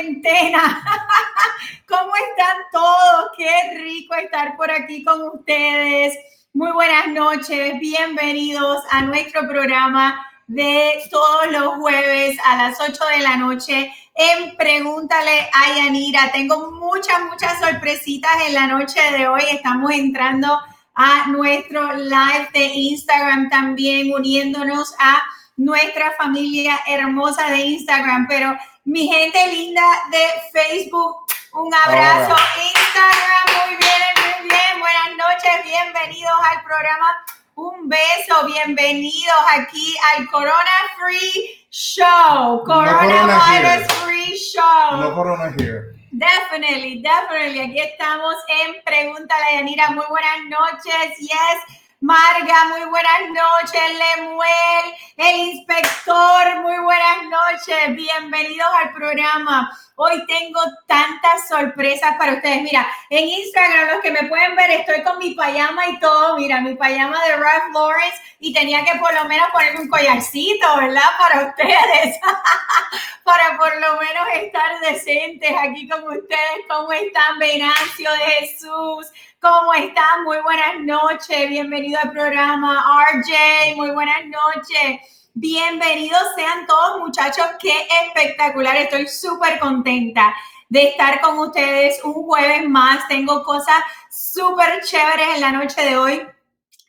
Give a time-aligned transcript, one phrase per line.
[0.00, 0.82] cuarentena?
[1.88, 3.30] ¿Cómo están todos?
[3.36, 6.16] Qué rico estar por aquí con ustedes.
[6.54, 13.22] Muy buenas noches, bienvenidos a nuestro programa de todos los jueves a las 8 de
[13.22, 16.32] la noche en Pregúntale a Yanira.
[16.32, 19.42] Tengo muchas, muchas sorpresitas en la noche de hoy.
[19.50, 20.58] Estamos entrando
[20.94, 25.22] a nuestro live de Instagram también, uniéndonos a
[25.56, 28.26] nuestra familia hermosa de Instagram.
[28.28, 31.16] Pero mi gente linda de Facebook,
[31.52, 32.36] un abrazo.
[32.74, 34.80] Instagram, muy bien, muy bien.
[34.80, 37.24] Buenas noches, bienvenidos al programa
[37.60, 42.64] un beso, bienvenidos aquí al Corona Free Show.
[42.64, 44.96] Coronavirus no Free Show.
[44.96, 45.94] No Corona here.
[46.12, 47.60] Definitely, definitely.
[47.60, 49.90] Aquí estamos en Pregúntale a Yanira.
[49.90, 51.18] Muy buenas noches.
[51.18, 51.79] Yes.
[52.02, 53.82] Marga, muy buenas noches.
[54.16, 57.94] Lemuel, el inspector, muy buenas noches.
[57.94, 59.70] Bienvenidos al programa.
[60.02, 62.62] Hoy tengo tantas sorpresas para ustedes.
[62.62, 66.38] Mira, en Instagram, los que me pueden ver, estoy con mi payama y todo.
[66.38, 70.66] Mira, mi payama de Ralph Lawrence y tenía que por lo menos ponerme un collarcito,
[70.78, 71.02] ¿verdad?
[71.18, 72.18] Para ustedes.
[73.24, 76.64] para por lo menos estar decentes aquí con ustedes.
[76.66, 79.06] ¿Cómo están, Venancio de Jesús?
[79.38, 80.24] ¿Cómo están?
[80.24, 81.46] Muy buenas noches.
[81.50, 83.04] Bienvenido al programa.
[83.12, 85.19] RJ, muy buenas noches.
[85.42, 87.46] Bienvenidos sean todos muchachos.
[87.58, 87.72] Qué
[88.04, 88.76] espectacular.
[88.76, 90.34] Estoy súper contenta
[90.68, 93.08] de estar con ustedes un jueves más.
[93.08, 96.22] Tengo cosas súper chéveres en la noche de hoy.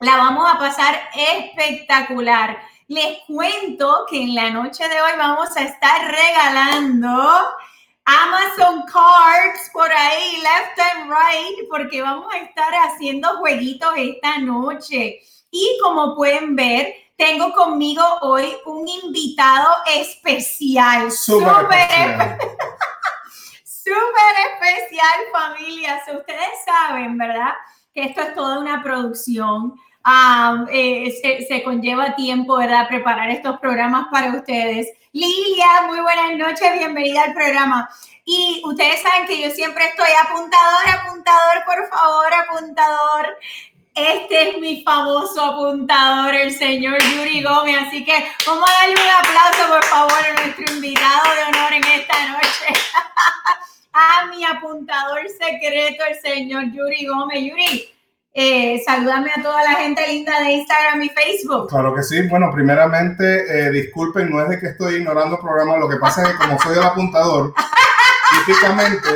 [0.01, 2.61] La vamos a pasar espectacular.
[2.89, 7.07] Les cuento que en la noche de hoy vamos a estar regalando
[8.03, 15.21] Amazon Cards por ahí, left and right, porque vamos a estar haciendo jueguitos esta noche.
[15.51, 21.11] Y como pueden ver, tengo conmigo hoy un invitado especial.
[21.11, 22.37] Súper especial.
[23.63, 26.01] Súper especial, familia.
[26.17, 27.53] ustedes saben, ¿verdad?
[27.93, 29.75] Que esto es toda una producción.
[30.71, 32.87] Eh, se, se, conlleva tiempo, ¿verdad?
[32.87, 34.87] Preparar estos programas para ustedes.
[35.11, 37.87] Lilia, muy buenas noches, bienvenida al programa.
[38.25, 43.37] Y ustedes saben que yo siempre estoy apuntador, apuntador, por favor, apuntador.
[43.93, 47.77] Este es mi famoso apuntador, el señor Yuri Gómez.
[47.87, 48.13] Así que
[48.47, 52.81] vamos a darle un aplauso, por favor, a nuestro invitado de honor en esta noche.
[53.93, 57.39] a mi apuntador secreto, el señor Yuri Gómez.
[57.41, 57.89] Yuri,
[58.33, 61.67] eh, salúdame a toda la gente linda de Instagram y Facebook.
[61.67, 62.21] Claro que sí.
[62.29, 66.23] Bueno, primeramente, eh, disculpen, no es de que estoy ignorando el programa, lo que pasa
[66.23, 67.53] es que como soy el apuntador,
[68.45, 69.09] típicamente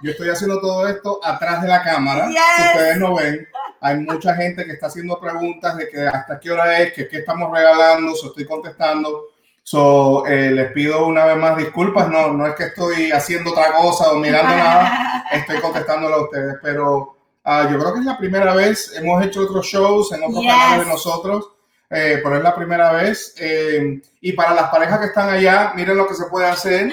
[0.00, 2.26] yo estoy haciendo todo esto atrás de la cámara.
[2.26, 3.46] Si ustedes no ven,
[3.84, 7.18] hay mucha gente que está haciendo preguntas de que hasta qué hora es, que qué
[7.18, 9.28] estamos regalando, si estoy contestando.
[9.62, 13.72] So, eh, les pido una vez más disculpas, no, no es que estoy haciendo otra
[13.72, 17.14] cosa o mirando nada, estoy contestándolo a ustedes, pero
[17.46, 20.86] Ah, yo creo que es la primera vez, hemos hecho otros shows en otros canales
[20.86, 21.50] de nosotros,
[21.90, 23.34] eh, pero es la primera vez.
[23.36, 26.90] Eh, y para las parejas que están allá, miren lo que se puede hacer.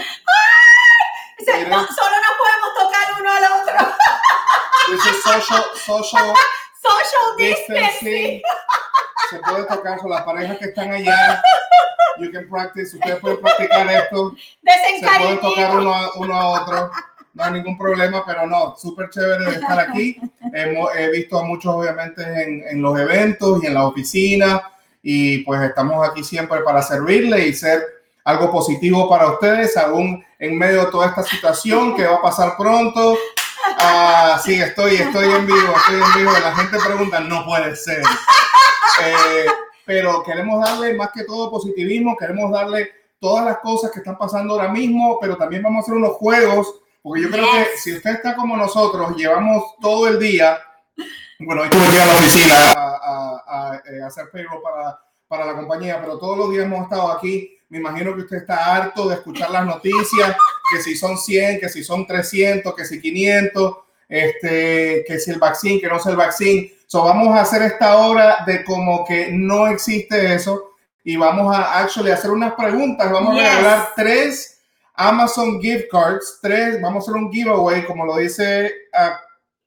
[1.39, 3.75] solo nos podemos tocar uno al otro.
[5.23, 6.33] social, social,
[6.81, 8.41] social distancing.
[9.29, 11.41] Se puede tocar con las parejas que están allá.
[12.19, 14.35] You can practice, ustedes pueden practicar esto.
[14.65, 16.91] Se pueden tocar uno, uno a otro
[17.33, 20.17] no hay ningún problema, pero no, súper chévere de estar aquí.
[20.53, 24.61] Hemos, he visto a muchos, obviamente, en, en, los eventos y en la oficina,
[25.01, 27.83] y pues estamos aquí siempre para servirle y ser
[28.23, 32.55] algo positivo para ustedes, aún en medio de toda esta situación que va a pasar
[32.57, 33.17] pronto.
[33.83, 36.31] Ah, sí, estoy, estoy en vivo, estoy en vivo.
[36.31, 38.03] La gente pregunta, no puede ser.
[39.03, 39.45] Eh,
[39.85, 44.53] pero queremos darle más que todo positivismo, queremos darle todas las cosas que están pasando
[44.53, 48.11] ahora mismo, pero también vamos a hacer unos juegos porque yo creo que si usted
[48.11, 50.59] está como nosotros, llevamos todo el día,
[51.39, 55.55] bueno, hoy tuve que ir a la oficina a, eh, hacer payroll para, para la
[55.55, 57.57] compañía, pero todos los días hemos estado aquí.
[57.71, 60.35] Me imagino que usted está harto de escuchar las noticias,
[60.69, 63.77] que si son 100, que si son 300, que si 500,
[64.09, 66.69] este, que si el vaccín, que no es el vaccín.
[66.85, 70.73] So, vamos a hacer esta hora de como que no existe eso
[71.05, 73.09] y vamos a actually hacer unas preguntas.
[73.09, 74.61] Vamos a regalar tres
[74.95, 79.15] Amazon gift cards, tres, vamos a hacer un giveaway, como lo dice, uh,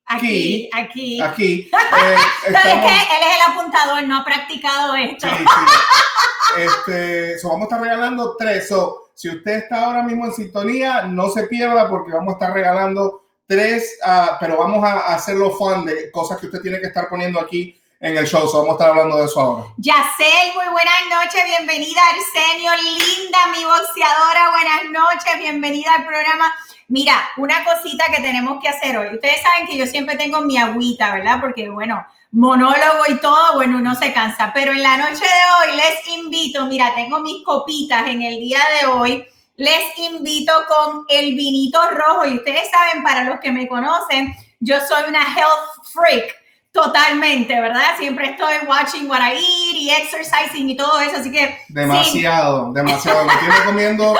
[0.06, 1.20] Aquí, aquí.
[1.20, 1.70] Aquí.
[1.96, 2.16] Eh,
[2.46, 5.26] es que él es el apuntador, no ha practicado esto.
[5.26, 6.60] Sí, sí.
[6.60, 8.68] Este, vamos a estar regalando tres.
[8.68, 12.52] So, si usted está ahora mismo en sintonía, no se pierda porque vamos a estar
[12.52, 17.08] regalando tres, uh, pero vamos a hacerlo fun de cosas que usted tiene que estar
[17.08, 18.46] poniendo aquí en el show.
[18.48, 19.66] So vamos a estar hablando de eso ahora.
[19.78, 21.44] Yacel, muy buenas noches.
[21.44, 22.72] Bienvenida, Arsenio.
[22.76, 24.50] Linda, mi boxeadora.
[24.50, 25.38] Buenas noches.
[25.38, 26.54] Bienvenida al programa.
[26.88, 29.14] Mira, una cosita que tenemos que hacer hoy.
[29.14, 31.40] Ustedes saben que yo siempre tengo mi agüita, ¿verdad?
[31.40, 34.52] Porque, bueno, monólogo y todo, bueno, uno se cansa.
[34.52, 38.60] Pero en la noche de hoy les invito, mira, tengo mis copitas en el día
[38.80, 39.26] de hoy.
[39.56, 42.26] Les invito con el vinito rojo.
[42.26, 46.43] Y ustedes saben, para los que me conocen, yo soy una health freak.
[46.74, 47.96] Totalmente, ¿verdad?
[47.96, 51.56] Siempre estoy watching what I eat y exercising y todo eso, así que...
[51.68, 53.24] Demasiado, demasiado.
[53.24, 54.16] Me estoy comiendo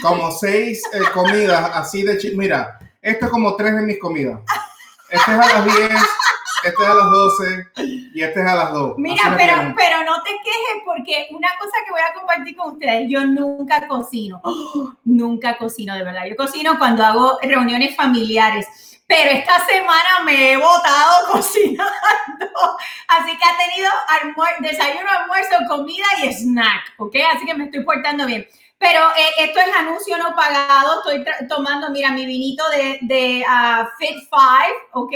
[0.00, 2.16] como seis eh, comidas así de...
[2.36, 4.38] Mira, esto es como tres de mis comidas.
[5.10, 5.90] Este es a las 10,
[6.62, 7.66] este es a las 12
[8.14, 8.98] y este es a las 2.
[8.98, 13.08] Mira, pero, pero no te quejes porque una cosa que voy a compartir con ustedes,
[13.08, 14.40] yo nunca cocino,
[15.04, 16.26] nunca cocino de verdad.
[16.28, 18.66] Yo cocino cuando hago reuniones familiares
[19.06, 22.76] pero esta semana me he botado cocinando.
[23.08, 23.90] Así que ha tenido
[24.60, 27.14] desayuno, almuerzo, comida y snack, ¿ok?
[27.34, 28.46] Así que me estoy portando bien.
[28.78, 30.98] Pero eh, esto es anuncio no pagado.
[30.98, 34.30] Estoy tomando, mira, mi vinito de, de uh, Fit 5,
[34.92, 35.12] ¿ok?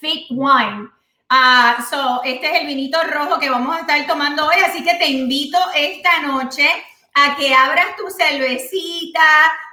[0.00, 0.88] Fit Wine.
[1.30, 4.56] Uh, so, este es el vinito rojo que vamos a estar tomando hoy.
[4.66, 6.68] Así que te invito esta noche
[7.14, 9.22] a que abras tu cervecita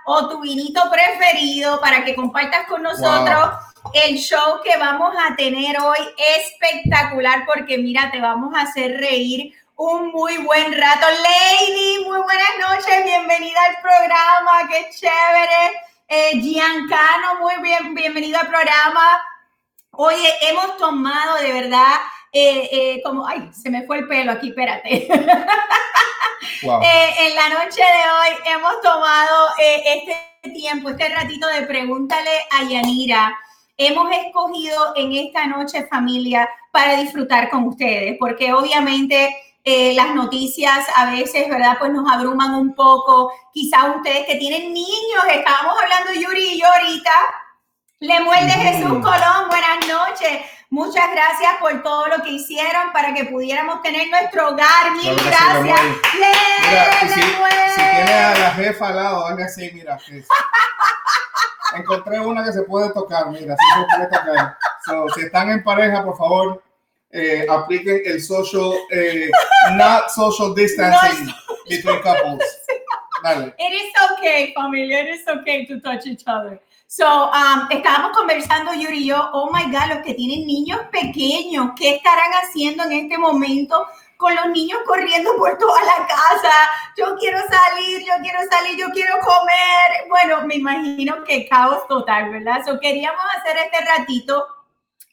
[0.09, 3.50] o tu vinito preferido para que compartas con nosotros
[3.94, 5.98] el show que vamos a tener hoy
[6.38, 11.06] espectacular porque mira, te vamos a hacer reír un muy buen rato.
[11.07, 15.81] Lady, muy buenas noches, bienvenida al programa, qué chévere.
[16.07, 19.21] Eh, Giancano, muy bien, bienvenido al programa.
[19.92, 21.95] Oye, hemos tomado de verdad,
[22.31, 25.07] eh, eh, como, ay, se me fue el pelo aquí, espérate.
[26.63, 32.31] Eh, en la noche de hoy hemos tomado eh, este tiempo, este ratito de pregúntale
[32.51, 33.38] a Yanira.
[33.77, 40.88] Hemos escogido en esta noche familia para disfrutar con ustedes, porque obviamente eh, las noticias
[40.95, 41.77] a veces, ¿verdad?
[41.77, 43.31] Pues nos abruman un poco.
[43.53, 47.12] Quizás ustedes que tienen niños, estábamos hablando Yuri y yo ahorita.
[48.00, 50.41] Le muerde Jesús Colón, buenas noches.
[50.69, 54.91] Muchas gracias por todo lo que hicieron para que pudiéramos tener nuestro hogar.
[54.91, 55.79] Mil gracias.
[57.01, 59.97] si, si tienes a la jefa al lado, hazle así, mira.
[61.73, 64.57] Encontré una que se puede tocar, mira, si se puede tocar.
[65.15, 66.61] si están en pareja, por favor,
[67.11, 69.29] eh, apliquen el social, eh,
[69.77, 71.33] not social distancing
[71.69, 72.43] between couples.
[73.23, 73.53] Dale.
[73.57, 75.03] It is okay, familia.
[75.03, 76.59] It is okay to touch each other.
[76.89, 81.72] So, um, estábamos conversando Yuri y yo, oh my God, los que tienen niños pequeños,
[81.75, 86.53] ¿qué estarán haciendo en este momento con los niños corriendo por toda la casa?
[86.96, 90.08] Yo quiero salir, yo quiero salir, yo quiero comer.
[90.08, 92.62] Bueno, me imagino que caos total, ¿verdad?
[92.65, 94.48] So, queríamos hacer este ratito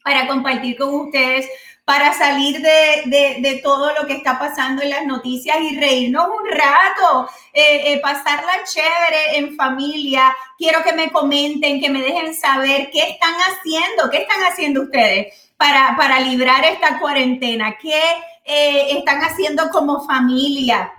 [0.04, 1.48] para compartir con ustedes
[1.84, 6.50] para salir de, de, todo lo que está pasando en las noticias y reírnos un
[6.50, 10.34] rato, eh, eh, pasarla chévere en familia.
[10.56, 15.52] Quiero que me comenten, que me dejen saber qué están haciendo, qué están haciendo ustedes
[15.58, 18.00] para, para librar esta cuarentena, qué
[18.46, 20.90] eh, están haciendo como familia.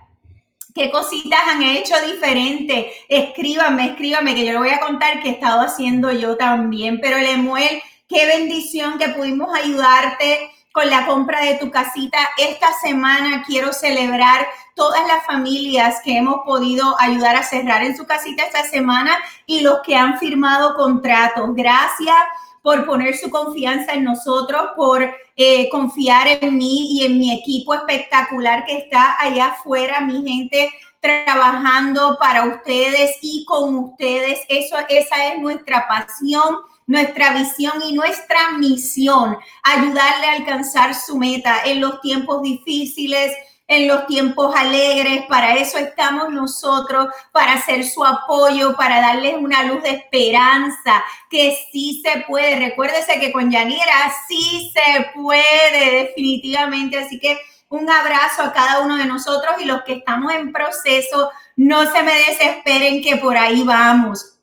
[0.75, 2.92] ¿Qué cositas han hecho diferente?
[3.08, 7.00] Escríbame, escríbame, que yo le voy a contar qué he estado haciendo yo también.
[7.01, 12.17] Pero Lemuel, qué bendición que pudimos ayudarte con la compra de tu casita.
[12.38, 18.05] Esta semana quiero celebrar todas las familias que hemos podido ayudar a cerrar en su
[18.05, 21.55] casita esta semana y los que han firmado contratos.
[21.55, 22.17] Gracias
[22.62, 25.01] por poner su confianza en nosotros, por
[25.38, 30.70] eh, confiar en mí y en mi equipo espectacular que está allá afuera, mi gente
[31.00, 34.41] trabajando para ustedes y con ustedes.
[34.50, 41.62] Eso, esa es nuestra pasión nuestra visión y nuestra misión, ayudarle a alcanzar su meta
[41.65, 43.34] en los tiempos difíciles,
[43.68, 45.25] en los tiempos alegres.
[45.27, 51.58] Para eso estamos nosotros, para hacer su apoyo, para darles una luz de esperanza, que
[51.72, 52.58] sí se puede.
[52.58, 57.00] Recuérdese que con Yanira sí se puede, definitivamente.
[57.00, 57.39] Así que
[57.70, 62.04] un abrazo a cada uno de nosotros y los que estamos en proceso, no se
[62.04, 64.38] me desesperen que por ahí vamos.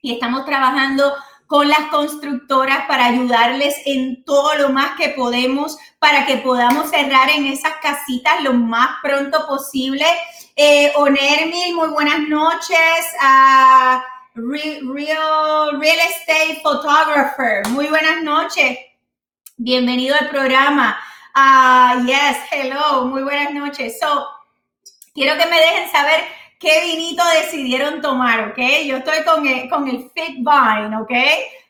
[0.00, 1.12] Y estamos trabajando
[1.48, 7.30] con las constructoras para ayudarles en todo lo más que podemos para que podamos cerrar
[7.30, 10.04] en esas casitas lo más pronto posible.
[10.54, 10.92] Eh,
[11.74, 13.06] muy buenas noches.
[13.22, 17.66] A real, real estate photographer.
[17.68, 18.78] Muy buenas noches.
[19.56, 20.98] Bienvenido al programa.
[21.34, 23.98] Uh, yes, hello, muy buenas noches.
[23.98, 24.28] So,
[25.14, 26.24] quiero que me dejen saber
[26.58, 28.58] qué vinito decidieron tomar, ¿ok?
[28.86, 31.12] Yo estoy con el, con el Fit Vine, ¿ok?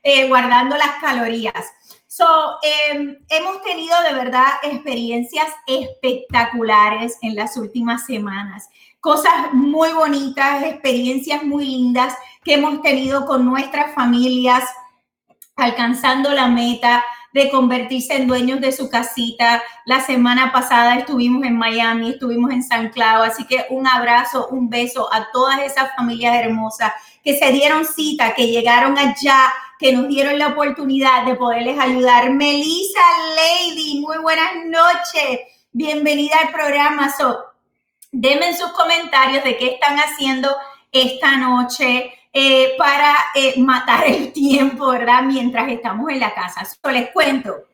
[0.03, 1.73] Eh, guardando las calorías.
[2.07, 8.69] So, em, hemos tenido de verdad experiencias espectaculares en las últimas semanas.
[9.01, 14.65] Cosas muy bonitas, experiencias muy lindas que hemos tenido con nuestras familias,
[15.55, 19.63] alcanzando la meta de convertirse en dueños de su casita.
[19.85, 24.69] La semana pasada estuvimos en Miami, estuvimos en San Clau, así que un abrazo, un
[24.71, 26.93] beso a todas esas familias hermosas
[27.23, 32.31] que se dieron cita, que llegaron allá que nos dieron la oportunidad de poderles ayudar.
[32.31, 33.01] Melissa
[33.37, 35.41] Lady, muy buenas noches.
[35.71, 37.15] Bienvenida al programa.
[37.17, 37.45] So,
[38.11, 40.51] denme en sus comentarios de qué están haciendo
[40.91, 45.23] esta noche eh, para eh, matar el tiempo, ¿verdad?
[45.23, 46.65] Mientras estamos en la casa.
[46.65, 47.65] So, les cuento.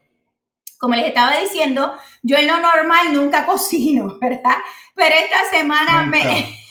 [0.78, 4.56] Como les estaba diciendo, yo en lo normal nunca cocino, ¿verdad?
[4.94, 6.64] Pero esta semana me...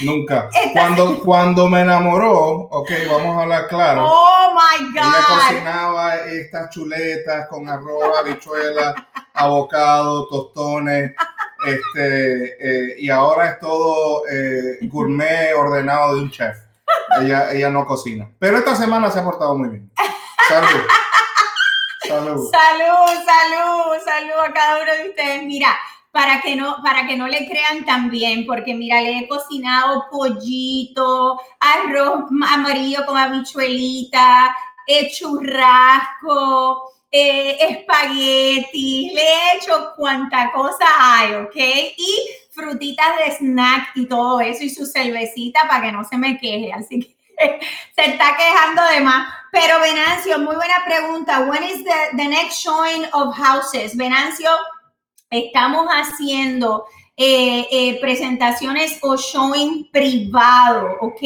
[0.00, 0.48] Nunca.
[0.72, 4.06] Cuando, cuando me enamoró, ok, vamos a hablar claro.
[4.06, 5.04] Oh my God.
[5.04, 8.94] Me cocinaba estas chuletas con arroz, habichuelas,
[9.34, 11.12] avocado, tostones.
[11.66, 16.56] Este, eh, y ahora es todo eh, gourmet ordenado de un chef.
[17.20, 18.28] Ella, ella no cocina.
[18.38, 19.90] Pero esta semana se ha portado muy bien.
[20.48, 20.82] Salud.
[22.06, 22.50] Salud.
[22.50, 25.44] Salud, salud, salud a cada uno de ustedes.
[25.44, 25.78] Mira,
[26.12, 31.40] para que no, para que no le crean también, porque mira, le he cocinado pollito,
[31.58, 34.54] arroz amarillo con habichuelita,
[34.86, 41.54] eh, churrasco, eh, espagueti, le he hecho cuanta cosa hay, ¿ok?
[41.54, 42.16] Y
[42.50, 46.72] frutitas de snack y todo eso, y su cervecita para que no se me queje,
[46.72, 47.16] así que
[47.94, 49.28] se está quejando de más.
[49.52, 51.40] Pero Venancio, muy buena pregunta.
[51.40, 53.94] When is the, the next showing of houses?
[53.94, 54.48] Venancio,
[55.28, 56.86] estamos haciendo
[57.18, 61.20] eh, eh, presentaciones o showing privado, ¿ok?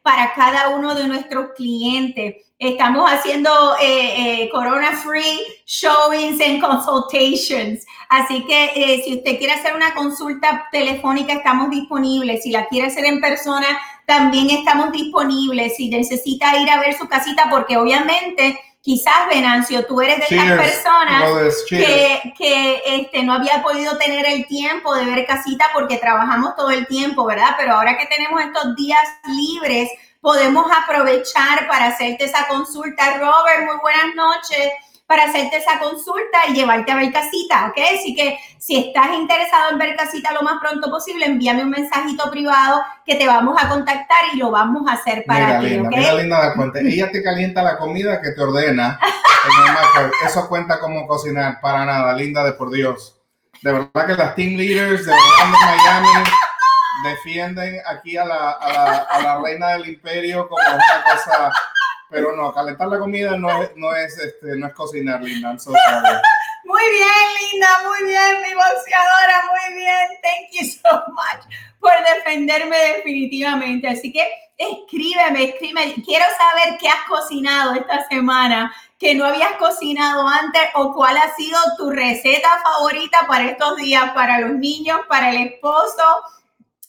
[0.00, 2.45] Para cada uno de nuestros clientes.
[2.58, 3.50] Estamos haciendo
[3.82, 7.84] eh, Corona Free showings and consultations.
[8.08, 12.42] Así que si usted quiere hacer una consulta telefónica, estamos disponibles.
[12.42, 13.66] Si la quiere hacer en persona,
[14.06, 15.76] también estamos disponibles.
[15.76, 20.52] Si necesita ir a ver su casita, porque obviamente quizás Venancio, tú eres de esas
[20.52, 26.54] personas que, que este, no había podido tener el tiempo de ver casita porque trabajamos
[26.54, 27.56] todo el tiempo, ¿verdad?
[27.58, 33.18] Pero ahora que tenemos estos días libres, podemos aprovechar para hacerte esa consulta.
[33.18, 34.72] Robert, muy buenas noches
[35.06, 37.78] para hacerte esa consulta y llevarte a ver casita, ¿ok?
[37.96, 42.28] Así que si estás interesado en ver casita lo más pronto posible, envíame un mensajito
[42.30, 46.14] privado que te vamos a contactar y lo vamos a hacer para ti, linda, Mira,
[46.14, 46.80] linda cuenta.
[46.80, 48.98] Ella te calienta la comida que te ordena.
[50.26, 53.16] Eso cuenta como cocinar, para nada, linda de por Dios.
[53.62, 56.08] De verdad que las team leaders de Miami
[57.08, 61.52] defienden aquí a la, a la, a la reina del imperio como una cosa
[62.08, 65.50] pero no, calentar la comida no es, no es, este, no es cocinar, Linda.
[66.64, 70.08] muy bien, Linda, muy bien, mi boxeadora, muy bien.
[70.22, 73.88] Thank you so much por defenderme definitivamente.
[73.88, 74.24] Así que
[74.56, 75.94] escríbeme, escríbeme.
[76.04, 81.34] Quiero saber qué has cocinado esta semana que no habías cocinado antes o cuál ha
[81.34, 86.02] sido tu receta favorita para estos días, para los niños, para el esposo,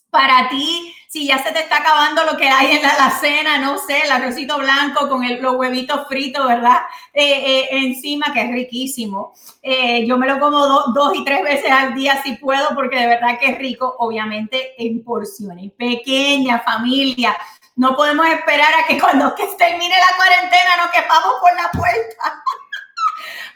[0.10, 3.78] para ti si ya se te está acabando lo que hay en la, cena, no
[3.78, 6.82] sé, el arrocito blanco con los huevitos fritos, ¿verdad?
[7.14, 9.34] Eh, eh, encima, que es riquísimo.
[9.62, 13.08] Eh, yo me lo como dos y tres veces al día si puedo, porque de
[13.08, 17.38] verdad que es rico, obviamente en porciones pequeñas, familia.
[17.78, 22.44] No podemos esperar a que cuando que termine la cuarentena nos quepamos por la puerta.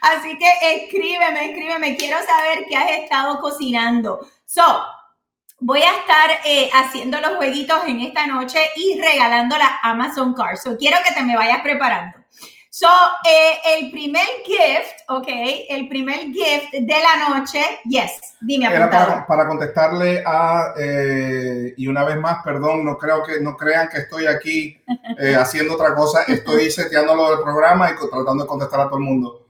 [0.00, 1.96] Así que escríbeme, escríbeme.
[1.96, 4.26] Quiero saber qué has estado cocinando.
[4.46, 4.84] So,
[5.62, 10.56] voy a estar eh, haciendo los jueguitos en esta noche y regalando la Amazon Card.
[10.56, 12.18] So, quiero que te me vayas preparando.
[12.68, 12.88] So,
[13.28, 15.28] eh, el primer gift, ok,
[15.68, 18.66] el primer gift de la noche, yes, dime.
[18.66, 23.56] Era para, para, contestarle a, eh, y una vez más, perdón, no creo que, no
[23.56, 24.82] crean que estoy aquí
[25.38, 29.04] haciendo otra cosa, estoy seteando lo del programa y tratando de contestar a todo el
[29.04, 29.41] mundo.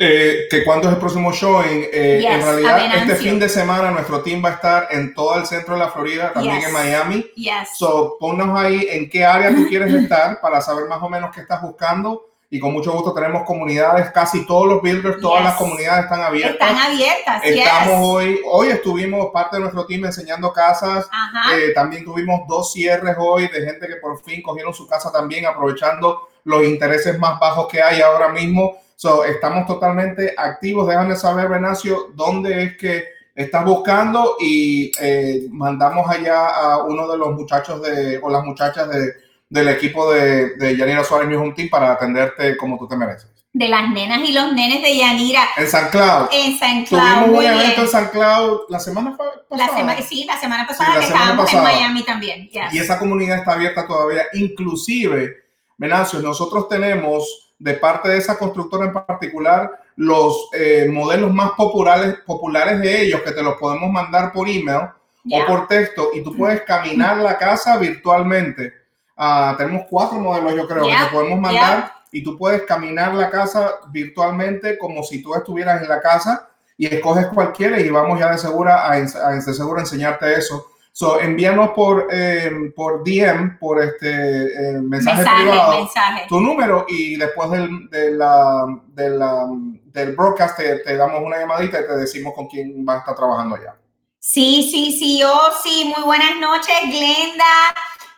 [0.00, 4.22] Eh, que cuando es el próximo showing, eh, en realidad este fin de semana nuestro
[4.22, 7.26] team va a estar en todo el centro de la Florida, también en Miami.
[7.34, 7.76] Yes.
[7.76, 11.40] So, ponnos ahí en qué área tú quieres estar para saber más o menos qué
[11.40, 16.04] estás buscando y con mucho gusto tenemos comunidades, casi todos los builders, todas las comunidades
[16.04, 16.70] están abiertas.
[16.70, 17.42] Están abiertas.
[17.44, 21.06] Estamos hoy, hoy estuvimos parte de nuestro team enseñando casas.
[21.52, 25.44] Eh, también tuvimos dos cierres hoy de gente que por fin cogieron su casa también,
[25.44, 28.78] aprovechando los intereses más bajos que hay ahora mismo.
[29.00, 30.88] So, estamos totalmente activos.
[30.88, 37.16] Déjame saber, Benacio, dónde es que estás buscando y eh, mandamos allá a uno de
[37.16, 41.68] los muchachos de, o las muchachas de del equipo de, de Yanira Suárez New Team
[41.70, 43.30] para atenderte como tú te mereces.
[43.52, 45.42] De las nenas y los nenes de Yanira.
[45.56, 46.28] En San Cloud.
[46.32, 47.00] En San Cloud.
[47.00, 49.42] Tuvimos un evento en San Cloud la semana pasada.
[49.50, 52.50] La semana, sí, la semana pasada que estábamos en Miami también.
[52.72, 54.24] Y esa comunidad está abierta todavía.
[54.34, 55.36] Inclusive,
[55.78, 62.18] Venancio, nosotros tenemos de parte de esa constructora en particular los eh, modelos más populares,
[62.24, 64.90] populares de ellos que te los podemos mandar por email
[65.30, 68.72] o por texto y tú puedes caminar la casa virtualmente.
[69.16, 73.28] Ah, tenemos cuatro modelos, yo creo, que te podemos mandar y tú puedes caminar la
[73.28, 78.30] casa virtualmente como si tú estuvieras en la casa y escoges cualquiera y vamos ya
[78.30, 80.64] de segura a, a, seguro enseñarte eso.
[80.98, 85.88] So, envíanos por, eh, por DM, por este eh, mensaje, privado,
[86.28, 89.46] tu número y después del, de la, de la,
[89.92, 93.14] del broadcast te, te, damos una llamadita y te decimos con quién va a estar
[93.14, 93.76] trabajando allá.
[94.18, 95.84] Sí, sí, sí, yo sí.
[95.84, 97.44] Muy buenas noches, Glenda.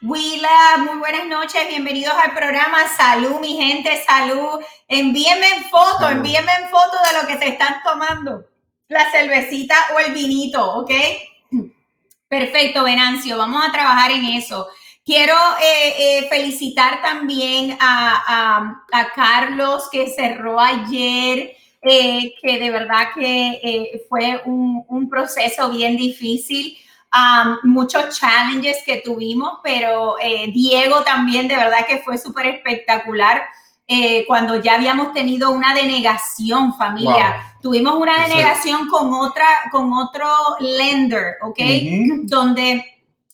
[0.00, 2.78] Willa, muy buenas noches, bienvenidos al programa.
[2.96, 4.58] Salud, mi gente, salud.
[4.88, 8.46] Envíenme en foto, envíenme en foto de lo que se están tomando,
[8.88, 10.92] la cervecita o el vinito, ¿ok?
[12.30, 14.68] Perfecto, Venancio, vamos a trabajar en eso.
[15.04, 18.84] Quiero eh, eh, felicitar también a,
[19.16, 26.78] Carlos que cerró ayer, eh, que de verdad que fue un, proceso bien difícil
[27.64, 30.14] muchos challenges que tuvimos, pero
[30.52, 33.42] Diego también de verdad que fue súper espectacular.
[34.28, 37.49] Cuando ya habíamos tenido una denegación, familia.
[37.62, 40.28] Tuvimos una denegación con otra, con otro
[40.60, 41.58] lender, ¿ok?
[42.22, 42.84] Donde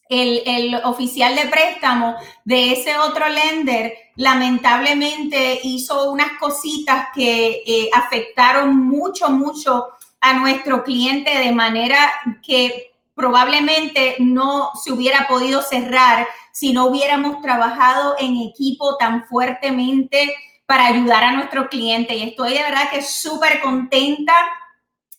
[0.08, 7.90] el, el, oficial de préstamo de ese otro lender lamentablemente hizo unas cositas que eh,
[7.92, 9.88] afectaron mucho, mucho
[10.20, 11.98] a nuestro cliente de manera
[12.44, 20.34] que probablemente no se hubiera podido cerrar si no hubiéramos trabajado en equipo tan fuertemente
[20.66, 22.14] para ayudar a nuestro cliente.
[22.14, 24.34] Y estoy de verdad que súper contenta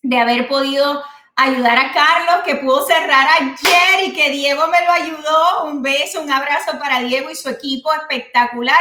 [0.02, 1.04] de haber podido
[1.36, 5.66] ayudar a Carlos, que pudo cerrar ayer y que Diego me lo ayudó.
[5.66, 8.80] Un beso, un abrazo para Diego y su equipo espectacular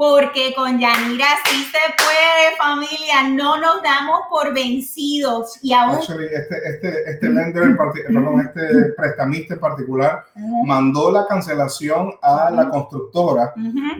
[0.00, 5.58] porque con Yanira sí se puede, familia, no nos damos por vencidos.
[5.60, 5.96] Y aún...
[5.96, 10.24] Actually, este, este, este lender, perdón, este prestamista en particular,
[10.64, 13.52] mandó la cancelación a la constructora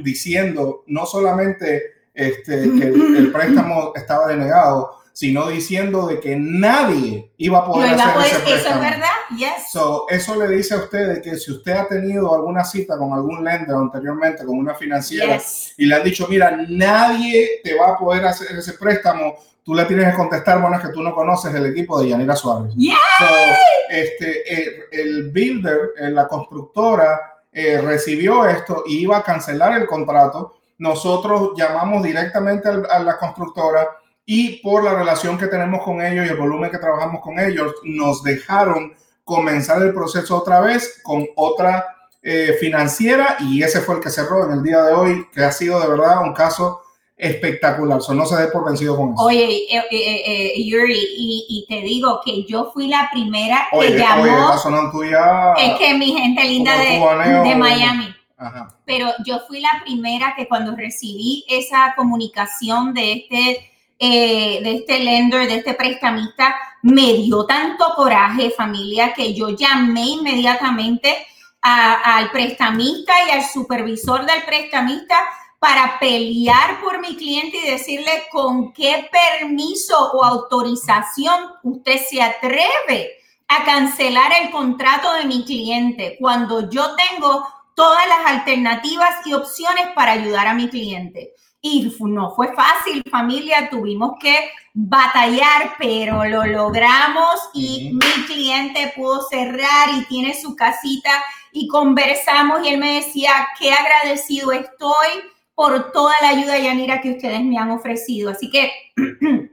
[0.02, 7.58] diciendo no solamente este, que el préstamo estaba denegado, sino diciendo de que nadie iba
[7.58, 8.54] a poder hacer ese préstamo.
[8.54, 10.18] Eso es verdad, yes.
[10.20, 13.74] eso le dice a usted que si usted ha tenido alguna cita con algún lender
[13.74, 15.40] anteriormente, con una financiera,
[15.76, 19.84] y le han dicho, mira, nadie te va a poder hacer ese préstamo, tú le
[19.86, 22.74] tienes que contestar, bueno, es que tú no conoces el equipo de Yanira Suárez.
[23.88, 24.44] este,
[24.90, 27.18] el, builder, eh, la constructora,
[27.52, 30.59] eh, recibió esto y iba a cancelar el contrato.
[30.80, 33.86] Nosotros llamamos directamente a la constructora
[34.24, 37.74] y por la relación que tenemos con ellos y el volumen que trabajamos con ellos,
[37.84, 41.84] nos dejaron comenzar el proceso otra vez con otra
[42.22, 45.52] eh, financiera y ese fue el que cerró en el día de hoy, que ha
[45.52, 46.80] sido de verdad un caso
[47.14, 48.00] espectacular.
[48.00, 49.22] So, no se dé por vencido con eso.
[49.22, 54.24] Oye, eh, eh, Yuri, y, te digo que yo fui la primera que llamó.
[55.58, 56.92] es que mi gente linda de,
[57.50, 58.14] de Miami.
[58.84, 63.70] Pero yo fui la primera que cuando recibí esa comunicación de este
[64.02, 70.06] eh, de este lender, de este prestamista, me dio tanto coraje, familia, que yo llamé
[70.06, 71.26] inmediatamente
[71.60, 75.16] al prestamista y al supervisor del prestamista
[75.58, 83.18] para pelear por mi cliente y decirle con qué permiso o autorización usted se atreve
[83.48, 87.46] a cancelar el contrato de mi cliente cuando yo tengo
[87.80, 91.32] todas las alternativas y opciones para ayudar a mi cliente.
[91.62, 99.26] Y no fue fácil, familia, tuvimos que batallar, pero lo logramos y mi cliente pudo
[99.30, 101.10] cerrar y tiene su casita
[101.52, 105.08] y conversamos y él me decía, qué agradecido estoy
[105.54, 108.30] por toda la ayuda, Yanira, que ustedes me han ofrecido.
[108.30, 108.70] Así que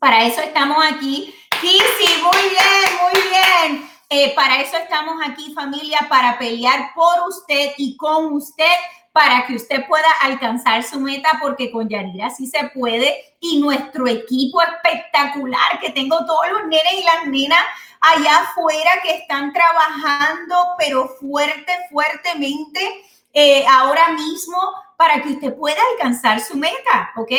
[0.00, 1.32] para eso estamos aquí.
[1.60, 3.97] Sí, sí, muy bien, muy bien.
[4.10, 8.64] Eh, para eso estamos aquí, familia, para pelear por usted y con usted
[9.12, 14.06] para que usted pueda alcanzar su meta, porque con Yanira sí se puede y nuestro
[14.06, 17.64] equipo espectacular, que tengo todos los nenes y las nenas
[18.00, 22.80] allá afuera que están trabajando, pero fuerte, fuertemente
[23.32, 24.56] eh, ahora mismo
[24.96, 27.32] para que usted pueda alcanzar su meta, ¿ok?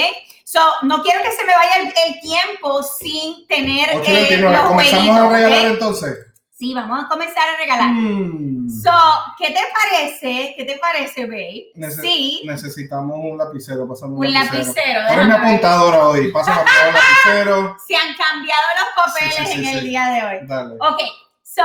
[0.43, 5.29] So, no quiero que se me vaya el, tiempo sin tener eh, los ¿Comenzamos a
[5.29, 6.28] regalar entonces?
[6.59, 7.93] Sí, vamos a comenzar a regalar.
[7.93, 8.69] Mm.
[8.69, 8.91] So,
[9.37, 10.55] ¿qué te parece?
[10.57, 11.71] ¿Qué te parece, babe?
[12.01, 12.41] sí.
[12.43, 13.87] Necesitamos un lapicero.
[13.87, 14.65] Pasamos un lapicero.
[14.65, 16.29] lapicero Ponme apuntadora hoy.
[16.33, 17.77] Pásame el lapicero.
[17.87, 20.47] Se han cambiado los papeles en el día de hoy.
[20.47, 20.75] Dale.
[20.81, 21.01] Ok.
[21.43, 21.63] So,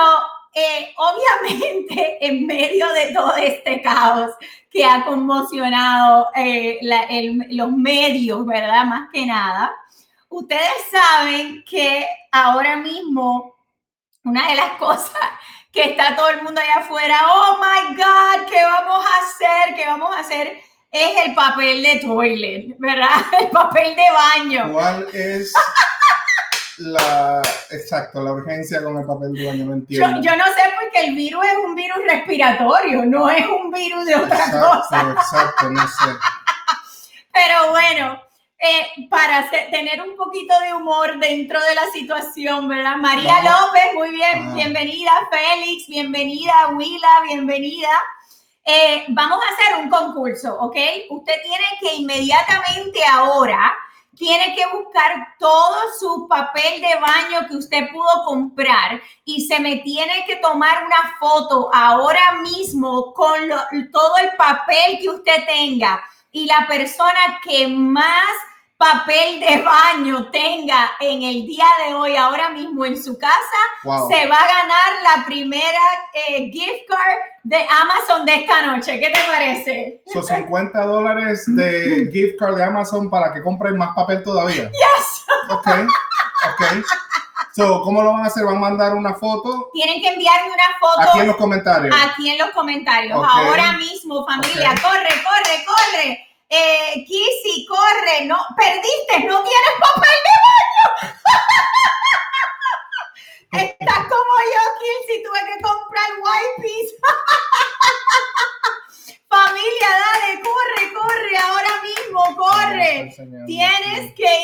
[0.55, 4.31] eh, obviamente, en medio de todo este caos
[4.71, 6.79] que ha conmocionado eh,
[7.51, 8.85] los medios, ¿verdad?
[8.85, 9.75] Más que nada,
[10.29, 13.54] ustedes saben que ahora mismo
[14.25, 15.21] una de las cosas
[15.71, 19.75] que está todo el mundo allá afuera, oh my God, ¿qué vamos a hacer?
[19.75, 20.59] ¿Qué vamos a hacer?
[20.91, 23.09] Es el papel de toilet, ¿verdad?
[23.41, 24.73] El papel de baño.
[24.73, 25.53] ¿Cuál es
[26.79, 29.65] la, exacto, la urgencia con el papel de baño?
[29.65, 30.21] No entiendo.
[30.23, 34.15] Yo, no sé porque el virus es un virus respiratorio, no es un virus de
[34.15, 35.15] otra cosa.
[35.17, 36.17] Exacto, no sé.
[37.33, 38.23] Pero bueno,
[38.59, 42.97] eh, para tener un poquito de humor dentro de la situación, ¿verdad?
[42.97, 44.55] María López, muy bien, ah.
[44.55, 45.11] bienvenida.
[45.31, 46.69] Félix, bienvenida.
[46.75, 47.91] Willa, bienvenida.
[48.65, 50.77] Eh, vamos a hacer un concurso, ¿ok?
[51.11, 53.75] Usted tiene que inmediatamente ahora,
[54.17, 59.77] tiene que buscar todo su papel de baño que usted pudo comprar y se me
[59.77, 63.49] tiene que tomar una foto ahora mismo con
[63.93, 66.03] todo el papel que usted tenga
[66.35, 68.27] y la persona que más
[68.77, 73.39] papel de baño tenga en el día de hoy, ahora mismo en su casa,
[73.83, 75.81] se va a ganar la primera
[76.13, 78.99] eh, gift card de Amazon de esta noche.
[78.99, 80.03] ¿Qué te parece?
[80.13, 84.71] Son 50 dólares de gift card de Amazon para que compren más papel todavía.
[84.85, 85.25] Yes.
[85.51, 86.85] Ok, ok.
[87.57, 88.45] So, ¿Cómo lo van a hacer?
[88.45, 89.71] ¿Van a mandar una foto?
[89.73, 91.09] Tienen que enviarme una foto.
[91.09, 91.97] Aquí en los comentarios.
[92.05, 93.17] Aquí en los comentarios.
[93.17, 94.75] Ahora mismo, familia.
[94.83, 100.87] Corre, corre, corre eh, Kissy, corre, no, perdiste, no tienes papel de baño.
[103.53, 106.89] Estás como yo, Kissy, tuve que comprar wipes.
[109.29, 113.15] Familia, dale, corre, corre, ahora mismo, corre.
[113.47, 114.44] Tienes que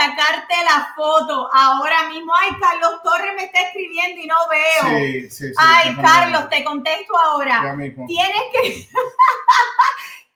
[0.00, 2.32] sacarte la foto ahora mismo.
[2.40, 4.98] Ay, Carlos Torres me está escribiendo y no veo.
[4.98, 7.76] Sí, sí, sí, Ay, Carlos, te contesto ahora.
[8.06, 8.88] Tienes que...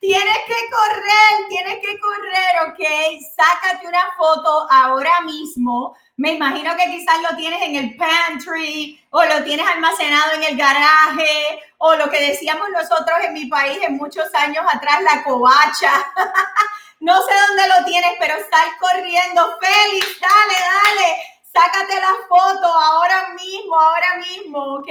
[0.05, 3.22] Tienes que correr, tienes que correr, ¿ok?
[3.35, 5.96] Sácate una foto ahora mismo.
[6.18, 10.57] Me imagino que quizás lo tienes en el pantry o lo tienes almacenado en el
[10.59, 15.90] garaje o lo que decíamos nosotros en mi país en muchos años atrás, la covacha.
[17.05, 19.59] no sé dónde lo tienes, pero sal corriendo.
[19.61, 21.17] Félix, dale, dale.
[21.53, 24.88] Sácate la foto ahora mismo, ahora mismo, ¿ok?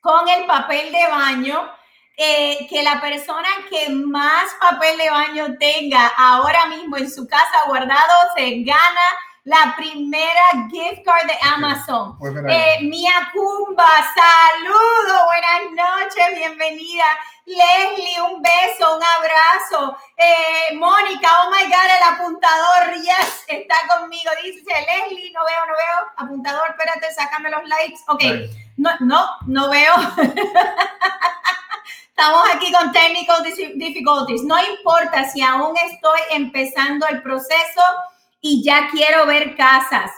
[0.00, 1.72] Con el papel de baño
[2.16, 7.66] eh, que la persona que más papel de baño tenga ahora mismo en su casa
[7.66, 9.06] guardado se gana
[9.46, 12.18] la primera gift card de Amazon.
[12.18, 17.04] Pues eh, Mia Kumba, saludo, buenas noches, bienvenida.
[17.44, 19.96] Leslie, un beso, un abrazo.
[20.16, 24.32] Eh, Mónica, oh my God, el apuntador, yes, está conmigo.
[24.42, 26.10] Dice Leslie, no veo, no veo.
[26.16, 28.00] Apuntador, espérate, sácame los likes.
[28.08, 28.24] Ok,
[28.78, 29.94] no, no, no veo.
[32.08, 34.42] Estamos aquí con technical difficulties.
[34.42, 37.82] No importa si aún estoy empezando el proceso
[38.40, 40.10] y ya quiero ver casas.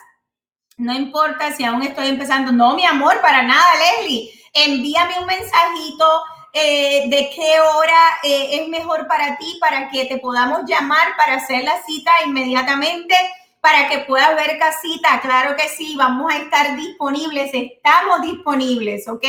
[0.77, 2.53] No importa si aún estoy empezando.
[2.53, 4.31] No, mi amor, para nada, Leslie.
[4.53, 10.19] Envíame un mensajito eh, de qué hora eh, es mejor para ti, para que te
[10.19, 13.15] podamos llamar para hacer la cita inmediatamente,
[13.61, 15.21] para que puedas ver casita.
[15.21, 19.25] Claro que sí, vamos a estar disponibles, estamos disponibles, ¿ok?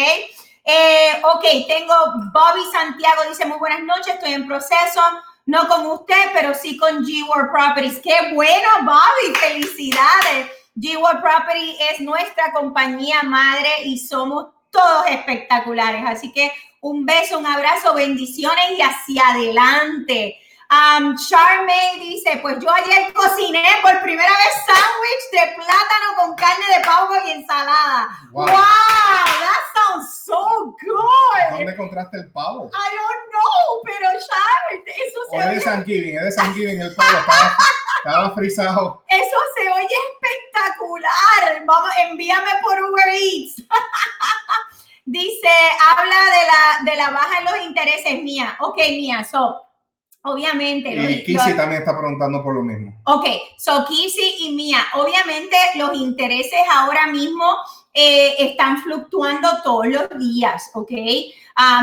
[0.63, 1.93] Eh, ok, tengo
[2.31, 5.01] Bobby Santiago, dice muy buenas noches, estoy en proceso,
[5.49, 7.99] no con usted, pero sí con G-World Properties.
[8.03, 10.47] Qué bueno, Bobby, felicidades.
[10.75, 16.03] G-World Property es nuestra compañía madre y somos todos espectaculares.
[16.05, 20.37] Así que un beso, un abrazo, bendiciones y hacia adelante.
[20.71, 26.63] Um, Charme dice, pues yo ayer cociné por primera vez sándwich de plátano con carne
[26.77, 28.07] de pavo y ensalada.
[28.31, 28.45] Wow.
[28.45, 31.57] that sounds so good.
[31.57, 32.69] ¿Dónde encontraste el pavo?
[32.71, 36.95] I don't know, pero Charme, eso se o es de Thanksgiving, es de Thanksgiving el
[36.95, 37.17] pavo,
[37.97, 39.03] estaba, frisado.
[39.07, 41.65] Eso se oye espectacular.
[41.65, 43.63] Vamos, envíame por Uber Eats.
[45.05, 45.49] Dice,
[45.87, 48.55] habla de la, de la baja en los intereses mía.
[48.59, 49.68] Ok, mía, so,
[50.23, 50.89] obviamente.
[50.93, 52.99] Y Kissy también está preguntando por lo mismo.
[53.05, 53.25] Ok,
[53.57, 57.45] so Kissy y mía, obviamente los intereses ahora mismo
[57.93, 60.91] eh, están fluctuando todos los días, ¿ok?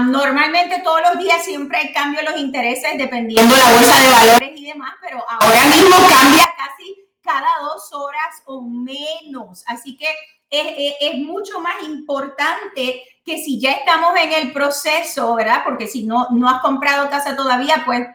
[0.07, 4.09] normalmente todos los días siempre hay cambio en los intereses dependiendo de la bolsa de
[4.09, 9.65] valores y demás, pero ahora mismo cambia casi cada dos horas o menos.
[9.67, 10.07] Así que
[10.49, 15.63] es, es, mucho más importante que si ya estamos en el proceso, ¿verdad?
[15.65, 18.07] Porque si no, no has comprado casa todavía, pues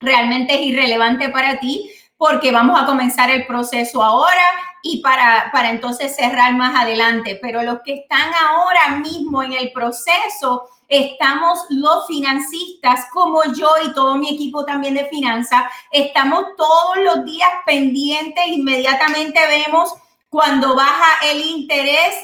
[0.00, 4.42] realmente es irrelevante para ti porque vamos a comenzar el proceso ahora
[4.82, 7.38] y para, para entonces cerrar más adelante.
[7.40, 13.92] Pero los que están ahora mismo en el proceso, estamos los financistas como yo y
[13.94, 19.94] todo mi equipo también de finanzas, estamos todos los días pendientes, inmediatamente vemos
[20.28, 22.14] cuando baja el interés,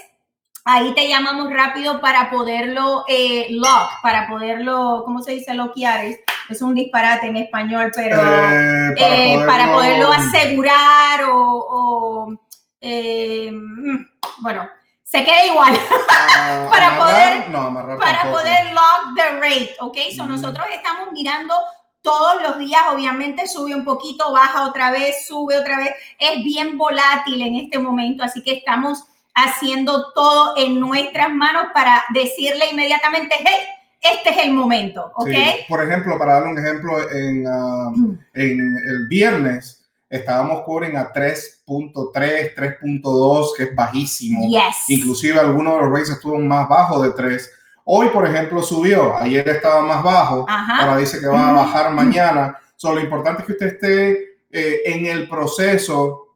[0.65, 6.05] ahí te llamamos rápido para poderlo eh, lock, para poderlo, ¿cómo se dice loquear?
[6.49, 12.29] Es, un disparate en español, pero eh, eh, para, poderlo, asegurar o,
[12.81, 13.97] mm,
[14.39, 14.69] bueno,
[15.03, 15.79] se queda igual
[16.11, 19.97] ah, para poder para poder lock the rate, ¿ok?
[20.17, 21.55] So nosotros estamos mirando
[22.07, 25.91] todos los días, obviamente sube un poquito, baja otra vez, sube otra vez.
[26.19, 29.03] Es bien volátil en este momento, así que estamos
[29.35, 33.59] haciendo todo en nuestras manos para decirle inmediatamente, hey,
[34.01, 35.31] este es el momento, ¿ok?
[35.69, 37.93] Por ejemplo, para dar un ejemplo, en, ah,
[38.35, 44.49] en el viernes estábamos cubren a 3.3, 3.2, que es bajísimo.
[44.49, 44.89] Yes.
[44.89, 47.51] Inclusive algunos de los rates estuvo más bajo de 3
[47.89, 49.17] Hoy, por ejemplo, subió.
[49.17, 50.45] Ayer estaba más bajo.
[50.49, 52.59] Ahora dice que va a bajar mañana.
[52.75, 56.35] So, lo importante es que usted esté eh, en el proceso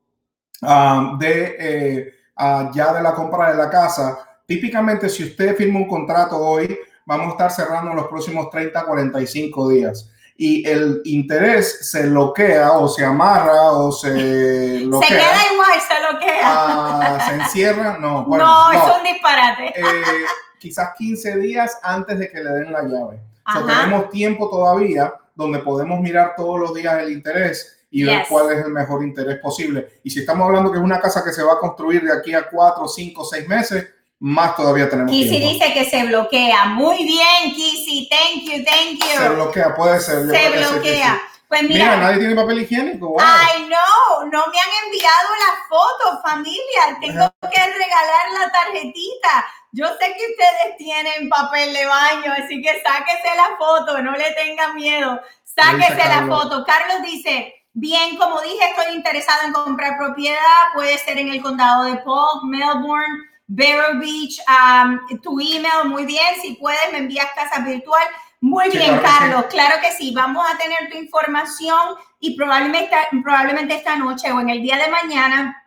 [0.62, 4.16] um, de eh, uh, ya de la compra de la casa.
[4.46, 8.84] Típicamente, si usted firma un contrato hoy, vamos a estar cerrando en los próximos 30,
[8.84, 10.10] 45 días.
[10.36, 15.08] Y el interés se bloquea o se amarra o se bloquea.
[15.08, 17.16] Se queda igual, se bloquea.
[17.16, 18.24] Uh, se encierra, no.
[18.28, 19.66] Bueno, no, es un disparate.
[19.78, 20.24] Eh,
[20.58, 23.20] quizás 15 días antes de que le den la llave.
[23.54, 28.52] O tenemos tiempo todavía donde podemos mirar todos los días el interés y ver cuál
[28.52, 30.00] es el mejor interés posible.
[30.04, 32.34] Y si estamos hablando que es una casa que se va a construir de aquí
[32.34, 33.88] a 4, 5, 6 meses,
[34.20, 36.66] más todavía tenemos Kissy dice que se bloquea.
[36.66, 38.08] Muy bien, Kissy.
[38.10, 39.18] Thank you, thank you.
[39.18, 40.28] Se bloquea, puede ser.
[40.28, 41.20] Se bloquea.
[41.48, 43.16] Pues mira, nadie tiene papel higiénico.
[43.18, 46.98] Ay, no, no me han enviado la foto, familia.
[47.00, 49.46] Tengo que regalar la tarjetita.
[49.72, 54.30] Yo sé que ustedes tienen papel de baño, así que sáquese la foto, no le
[54.32, 55.20] tenga miedo.
[55.42, 56.64] Sáquese la foto.
[56.64, 60.38] Carlos dice, bien, como dije, estoy interesado en comprar propiedad.
[60.74, 64.40] Puede ser en el condado de Polk, Melbourne, Vero Beach.
[64.46, 66.40] Um, tu email, muy bien.
[66.40, 68.02] Si puedes, me envías casa virtual.
[68.40, 69.46] Muy bien, Carlos.
[69.50, 70.12] Claro que sí.
[70.14, 74.88] Vamos a tener tu información y probablemente, probablemente esta noche o en el día de
[74.88, 75.62] mañana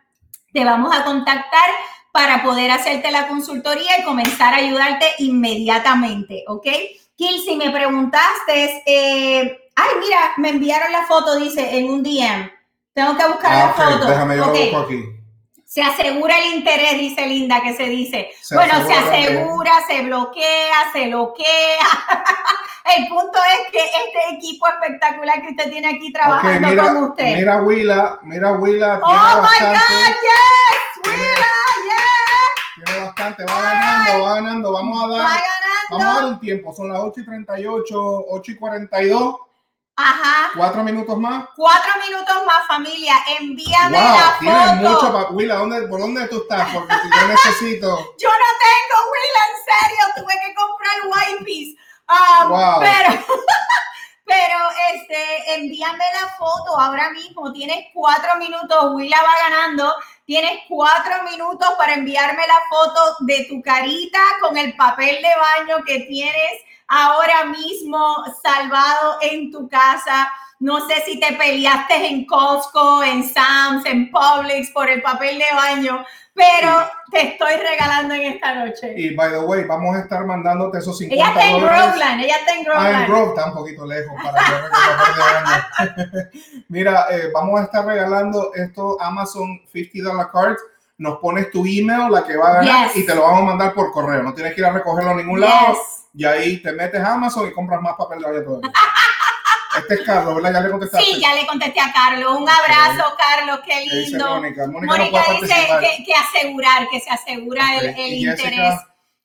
[0.52, 1.68] te vamos a contactar
[2.10, 6.66] para poder hacerte la consultoría y comenzar a ayudarte inmediatamente, ¿ok?
[7.16, 12.50] Kill, si me preguntaste, eh, ay, mira, me enviaron la foto, dice, en un DM.
[12.94, 14.06] Tengo que buscar la ah, foto.
[14.06, 15.13] Déjame, yo lo aquí.
[15.74, 18.30] Se asegura el interés, dice Linda, que se dice.
[18.52, 21.88] bueno, se asegura, se bloquea, se bloquea.
[22.96, 27.34] el punto es que este equipo espectacular que usted tiene aquí trabajando con usted.
[27.34, 29.00] Mira, Willa, mira, Willa.
[29.02, 31.54] Oh my God, yes, Willa
[33.00, 34.72] bastante, va ganando, va ganando.
[34.72, 35.40] Vamos a dar,
[35.90, 36.72] vamos a dar un tiempo.
[36.72, 39.36] Son las 8 y 38, 8 y 42.
[39.96, 40.50] Ajá.
[40.56, 41.48] Cuatro minutos más.
[41.54, 43.14] Cuatro minutos más, familia.
[43.38, 46.68] Envíame la tienes mucho Willa, ¿dónde, ¿por dónde tú estás?
[46.72, 48.14] Porque yo necesito.
[48.18, 50.04] yo no tengo, Willa, en serio.
[50.16, 51.76] Tuve que comprar wipes.
[52.08, 52.80] Um, wow.
[52.80, 53.24] Pero,
[54.24, 54.58] pero
[54.94, 57.52] este, envíame la foto ahora mismo.
[57.52, 58.94] Tienes cuatro minutos.
[58.94, 59.94] Willa va ganando.
[60.26, 65.84] Tienes cuatro minutos para enviarme la foto de tu carita con el papel de baño
[65.84, 70.30] que tienes ahora mismo salvado en tu casa.
[70.60, 75.44] No sé si te peleaste en Costco, en Sam's, en Publix por el papel de
[75.54, 76.70] baño, pero
[77.10, 78.94] te estoy regalando en esta noche.
[78.96, 82.36] Y by the way, vamos a estar mandándote esos 50 Ella está en Groveland, ella
[82.36, 82.94] está en Groveland.
[82.94, 85.70] Ah, en Grove está un poquito lejos para
[86.68, 90.62] Mira, eh, vamos a estar regalando esto Amazon 50 dollar cards.
[90.96, 93.74] Nos pones tu email, la que va a ganar, y te lo vamos a mandar
[93.74, 94.22] por correo.
[94.22, 95.76] No tienes que ir a recogerlo a ningún lado.
[96.14, 98.72] Y ahí te metes a Amazon y compras más papel de baño todavía.
[99.76, 100.52] Este es Carlos, ¿verdad?
[100.52, 101.04] Ya le contestaste.
[101.04, 102.38] Sí, ya le contesté a Carlos.
[102.38, 104.36] Un abrazo, Carlos, qué lindo.
[104.36, 108.74] Mónica, Mónica, dice que, que, asegurar, que se asegura el, el interés.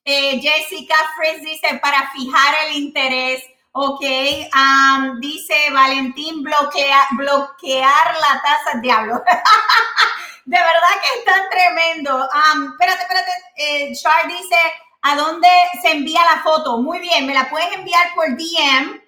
[0.04, 3.44] Eh, Jessica Fritz dice para fijar el interés.
[3.72, 9.14] Ok, um, dice Valentín, bloquea, bloquear la tasa, diablo.
[10.44, 12.16] de verdad que están tremendo.
[12.16, 13.30] Um, espérate, espérate.
[13.56, 14.56] Eh, Char dice,
[15.02, 15.48] ¿a dónde
[15.82, 16.78] se envía la foto?
[16.78, 19.00] Muy bien, me la puedes enviar por DM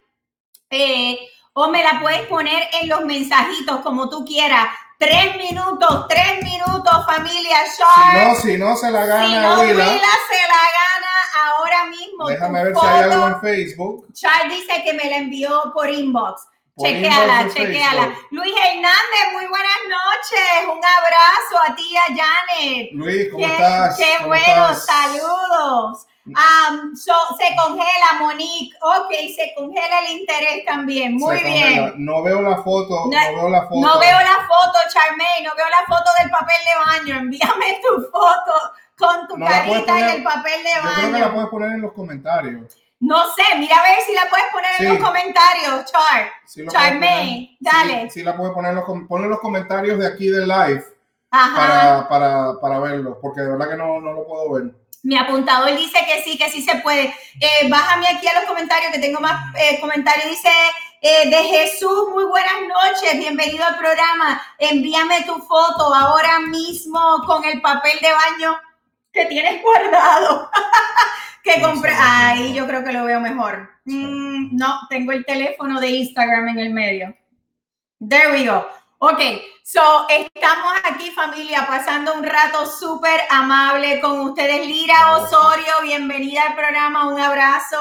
[0.70, 1.18] eh,
[1.54, 4.68] o me la puedes poner en los mensajitos como tú quieras.
[4.98, 7.56] Tres minutos, tres minutos, familia.
[7.66, 9.84] Si no, si no se la gana si no, Willa.
[9.84, 12.28] se la gana ahora mismo.
[12.28, 14.12] Déjame ver si hay algo en Facebook.
[14.12, 16.42] Char dice que me la envió por inbox.
[16.80, 18.14] Chequeala, chequeala.
[18.30, 20.64] Luis Hernández, muy buenas noches.
[20.64, 22.88] Un abrazo a ti, a Janet.
[22.92, 23.96] Luis, ¿cómo estás?
[23.98, 26.06] Qué bueno, saludos.
[26.24, 28.74] Um, se congela, Monique.
[28.80, 31.16] Ok, se congela el interés también.
[31.16, 31.92] Muy bien.
[31.98, 33.04] No veo la foto.
[33.04, 33.80] No, veo la foto.
[33.80, 35.44] No veo la foto, Charmaine.
[35.44, 37.20] No veo la foto del papel de baño.
[37.20, 38.52] Envíame tu foto
[38.96, 41.02] con tu carita en el papel de baño.
[41.02, 42.78] Yo creo que la puedes poner en los comentarios.
[43.02, 46.30] No sé, mira a ver si la puedes poner en los comentarios, Char.
[46.46, 48.08] Sí Charme, dale.
[48.08, 50.84] Sí, la puedes poner en los, en los comentarios de aquí del live
[51.28, 54.74] para, para, para, verlo, porque de verdad que no, no, lo puedo ver.
[55.02, 57.12] Mi apuntador dice que sí, que sí se puede.
[57.40, 60.28] Eh, bájame aquí a los comentarios, que tengo más eh, comentarios.
[60.28, 60.50] Dice
[61.00, 64.40] eh, de Jesús, muy buenas noches, bienvenido al programa.
[64.58, 68.60] Envíame tu foto ahora mismo con el papel de baño
[69.12, 70.48] que tienes guardado.
[71.42, 71.92] que compré.
[71.98, 73.68] Ahí yo creo que lo veo mejor.
[73.84, 77.16] Mm, no, tengo el teléfono de Instagram en el medio.
[78.08, 78.66] There we go.
[78.98, 79.20] Ok,
[79.64, 84.64] so estamos aquí familia pasando un rato súper amable con ustedes.
[84.64, 87.78] Lira Osorio, bienvenida al programa, un abrazo.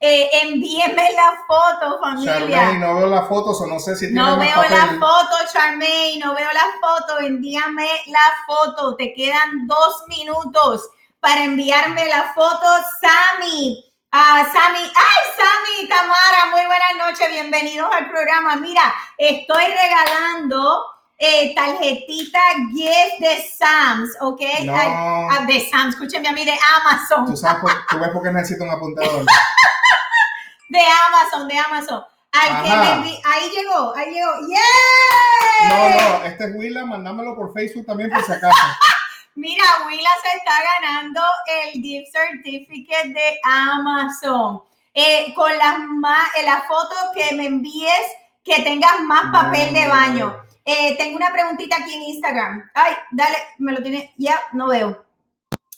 [0.00, 2.58] Eh, envíenme la foto, familia.
[2.58, 6.34] Charmaine, no veo la foto, o no sé si No veo la foto, Charmaine, no
[6.34, 7.20] veo la foto.
[7.20, 8.96] Envíame la foto.
[8.96, 10.90] Te quedan dos minutos
[11.26, 12.66] para enviarme la foto,
[13.00, 13.84] Sami.
[14.12, 18.54] Ah, Sami, ay, Sami, Tamara, muy buenas noches, bienvenidos al programa.
[18.54, 20.86] Mira, estoy regalando
[21.18, 22.38] eh, tarjetita
[22.72, 24.40] gift de Sams, ¿ok?
[24.70, 27.26] Ah, de Sams, escúcheme a mí, de Amazon.
[27.26, 29.24] ¿Tú, sabes por, ¿Tú ves por qué necesito un apuntador?
[30.68, 32.04] de Amazon, de Amazon.
[32.34, 34.30] ahí llegó, ahí llegó.
[34.46, 35.68] ¡Yeah!
[35.70, 38.54] No, no, este es Willa, mándamelo por Facebook también por si acaso.
[39.36, 44.62] Mira, Willa se está ganando el gift certificate de Amazon.
[44.94, 48.00] Eh, con las más, eh, la foto que me envíes
[48.42, 50.42] que tengas más papel de baño.
[50.64, 52.70] Eh, tengo una preguntita aquí en Instagram.
[52.72, 55.04] Ay, dale, me lo tiene, ya, no veo.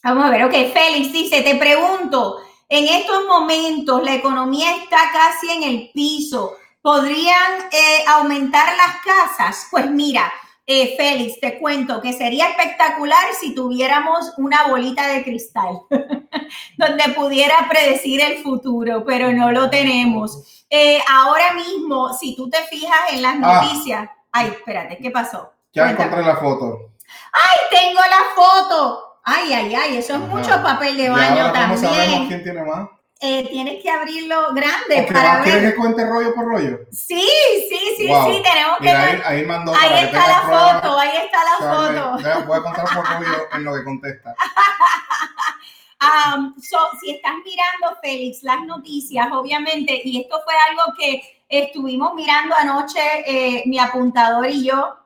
[0.05, 5.51] Vamos a ver, ok, Félix dice, te pregunto, en estos momentos la economía está casi
[5.51, 6.57] en el piso.
[6.81, 7.68] ¿Podrían
[8.07, 9.66] aumentar las casas?
[9.73, 10.33] Pues mira,
[10.70, 15.81] eh, Félix, te cuento que sería espectacular si tuviéramos una bolita de cristal
[16.76, 20.66] donde pudiera predecir el futuro, pero no lo tenemos.
[20.68, 23.62] Eh, ahora mismo, si tú te fijas en las ah.
[23.62, 25.50] noticias, ay, espérate, ¿qué pasó?
[25.72, 26.90] Ya encontré la foto.
[27.33, 29.20] Ay, tengo la foto.
[29.24, 31.81] Ay, ay, ay, eso es mucho papel de baño también.
[31.81, 32.88] ¿Cómo sabemos quién tiene más?
[33.20, 36.78] Eh, tienes que abrirlo grande para ¿Quieres que cuente rollo por rollo?
[36.92, 37.28] Sí,
[37.68, 41.57] sí, sí, sí, tenemos que ahí, ahí, mandó ahí está la foto, ahí está la
[41.59, 42.46] foto.
[42.46, 44.37] Voy a contar por rollo en lo que contesta.
[46.37, 52.54] um, si estás mirando, Félix, las noticias, obviamente, y esto fue algo que estuvimos mirando
[52.54, 54.96] anoche, eh, mi apuntador y yo,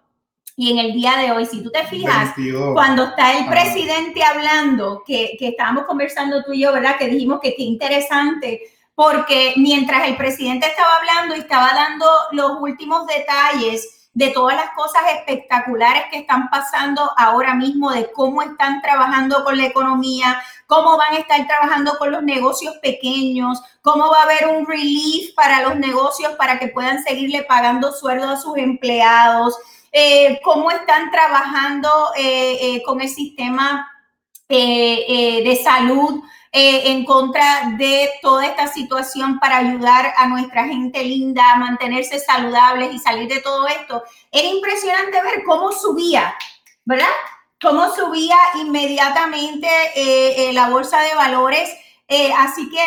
[0.56, 2.34] y en el día de hoy, si tú te fijas,
[2.74, 6.96] cuando está el presidente hablando, que, que, estábamos conversando tú y yo, ¿verdad?
[6.98, 8.60] Que dijimos que qué interesante,
[8.94, 14.70] porque mientras el presidente estaba hablando y estaba dando los últimos detalles de todas las
[14.76, 20.98] cosas espectaculares que están pasando ahora mismo, de cómo están trabajando con la economía, cómo
[20.98, 25.62] van a estar trabajando con los negocios pequeños, cómo va a haber un relief para
[25.62, 29.56] los negocios para que puedan seguirle pagando sueldo a sus empleados
[29.94, 33.88] eh, cómo están trabajando eh, eh, con el sistema
[34.48, 36.22] de salud
[36.52, 42.92] en contra de toda esta situación para ayudar a nuestra gente linda a mantenerse saludables
[42.92, 44.02] y salir de todo esto.
[44.30, 46.34] Era impresionante ver cómo subía,
[46.84, 47.08] ¿verdad?
[47.62, 49.70] Cómo subía inmediatamente
[50.52, 51.74] la bolsa de valores.
[52.36, 52.84] así que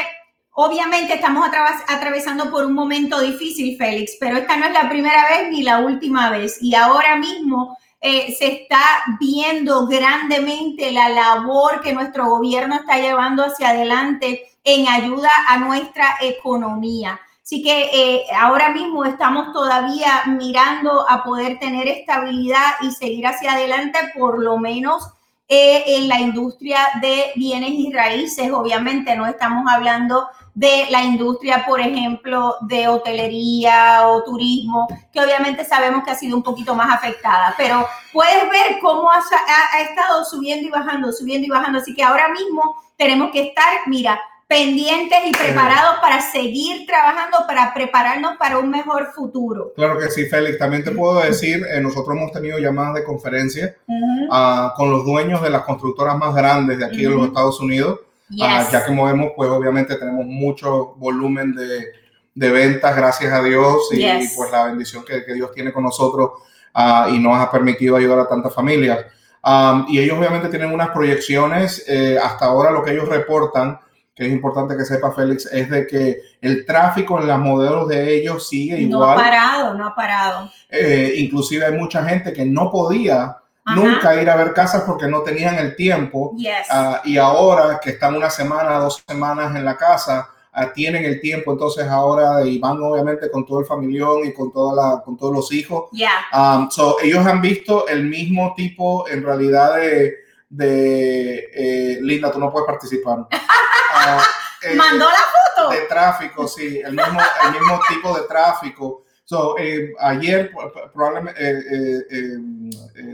[0.58, 1.46] Obviamente estamos
[1.88, 5.80] atravesando por un momento difícil, Félix, pero esta no es la primera vez ni la
[5.80, 6.60] última vez.
[6.62, 8.80] Y ahora mismo eh, se está
[9.20, 16.16] viendo grandemente la labor que nuestro gobierno está llevando hacia adelante en ayuda a nuestra
[16.22, 17.20] economía.
[17.44, 23.52] Así que eh, ahora mismo estamos todavía mirando a poder tener estabilidad y seguir hacia
[23.52, 25.04] adelante por lo menos
[25.50, 28.52] eh, en la industria de bienes y raíces.
[28.52, 35.66] Obviamente no estamos hablando de la industria, por ejemplo, de hotelería o turismo, que obviamente
[35.66, 40.24] sabemos que ha sido un poquito más afectada, pero puedes ver cómo ha, ha, estado
[40.24, 41.80] subiendo y bajando, subiendo y bajando.
[41.80, 47.74] Así que ahora mismo tenemos que estar, mira, pendientes y preparados para seguir trabajando, para
[47.74, 49.74] prepararnos para un mejor futuro.
[49.76, 50.58] Claro que sí, Félix.
[50.58, 55.42] También te puedo decir, eh, nosotros hemos tenido llamadas de conferencia uh, con los dueños
[55.42, 58.00] de las constructoras más grandes de aquí de los Estados Unidos
[58.42, 61.92] Ah, ya que movemos, pues obviamente tenemos mucho volumen de,
[62.34, 64.04] de ventas, gracias a Dios, y,
[64.36, 66.32] pues la bendición que, que, Dios tiene con nosotros
[66.76, 69.06] uh, y nos ha permitido ayudar a tantas familias.
[69.44, 73.80] Um, y ellos obviamente tienen unas proyecciones, eh, hasta ahora lo que ellos reportan,
[74.16, 78.16] que es importante que sepa Félix, es de que el tráfico en los modelos de
[78.16, 79.00] ellos sigue igual.
[79.00, 80.50] No ha parado, no ha parado.
[80.70, 83.38] Eh, inclusive hay mucha gente que no podía
[83.74, 86.36] nunca ir a ver casas porque no tenían el tiempo.
[86.70, 91.20] Ah, y ahora que están una semana, dos semanas en la casa, uh, tienen el
[91.20, 95.18] tiempo, entonces ahora y van obviamente con todo el familión y con, toda la, con
[95.18, 95.90] todos los hijos.
[96.34, 100.16] Um, so, ellos han visto el mismo tipo en realidad de,
[100.50, 103.20] de eh, Linda, tú no puedes participar.
[103.20, 105.16] Uh, Mandó la
[105.56, 105.70] foto.
[105.70, 109.05] De tráfico, sí, el mismo, el mismo tipo de tráfico.
[109.28, 110.52] So, eh, ayer,
[110.94, 112.38] probablemente, eh, eh,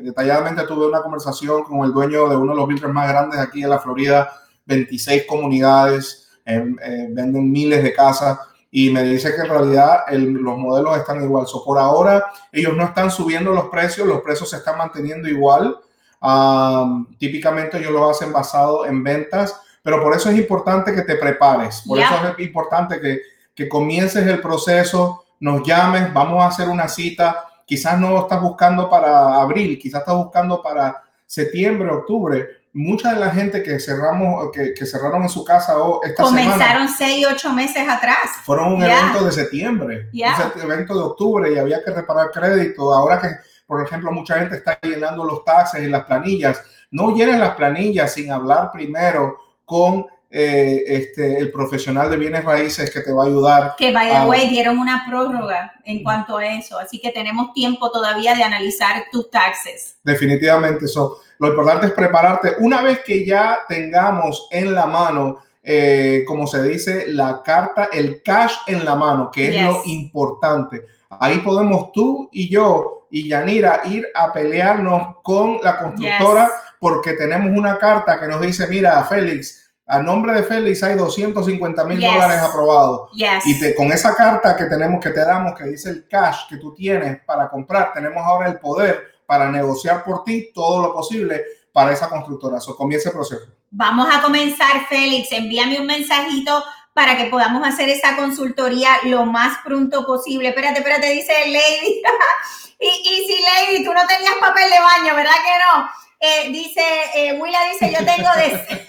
[0.04, 3.64] detalladamente tuve una conversación con el dueño de uno de los builders más grandes aquí
[3.64, 4.30] en la Florida,
[4.66, 8.38] 26 comunidades, venden miles de casas
[8.70, 11.48] y me dice que en realidad los modelos están igual.
[11.48, 15.78] So, por ahora, ellos no están subiendo los precios, los precios se están manteniendo igual.
[16.22, 21.16] Um, típicamente ellos lo hacen basado en ventas, pero por eso es importante que te
[21.16, 23.22] prepares, por eso es importante que,
[23.56, 27.46] que comiences el proceso nos llames, vamos a hacer una cita.
[27.66, 32.48] Quizás no estás buscando para abril, quizás estás buscando para septiembre, octubre.
[32.74, 36.88] Mucha de la gente que cerramos, que, que cerraron en su casa o esta comenzaron
[36.88, 38.18] seis, ocho meses atrás.
[38.46, 42.94] Fueron un evento de septiembre, un evento de octubre y había que reparar crédito.
[42.94, 43.30] Ahora que,
[43.66, 46.62] por ejemplo, mucha gente está llenando los taxes y las planillas.
[46.92, 52.90] No llenen las planillas sin hablar primero con eh, este, el profesional de bienes raíces
[52.90, 53.76] que te va a ayudar.
[53.78, 57.92] Que, by the way, dieron una prórroga en cuanto a eso, así que tenemos tiempo
[57.92, 59.98] todavía de analizar tus taxes.
[60.04, 61.20] Definitivamente, eso.
[61.38, 62.54] Lo importante es prepararte.
[62.60, 68.24] Una vez que ya tengamos en la mano, eh, como se dice, la carta, el
[68.24, 70.86] cash en la mano, que es lo importante.
[71.10, 77.56] Ahí podemos tú y yo y Yanira ir a pelearnos con la constructora porque tenemos
[77.56, 79.61] una carta que nos dice, mira, Félix,
[79.92, 83.10] a nombre de Félix hay 250 mil dólares aprobados.
[83.44, 86.56] Y te, con esa carta que tenemos, que te damos, que dice el cash que
[86.56, 91.44] tú tienes para comprar, tenemos ahora el poder para negociar por ti todo lo posible
[91.74, 92.60] para esa constructora.
[92.60, 93.48] Eso comienza el proceso.
[93.70, 95.30] Vamos a comenzar, Félix.
[95.34, 96.64] Envíame un mensajito
[96.94, 100.50] para que podamos hacer esa consultoría lo más pronto posible.
[100.50, 102.02] Espérate, espérate, dice Lady.
[102.80, 105.90] y, y si Lady, tú no tenías papel de baño, ¿verdad que no?
[106.24, 106.84] Eh, dice,
[107.16, 108.88] eh, Willa dice, yo tengo de...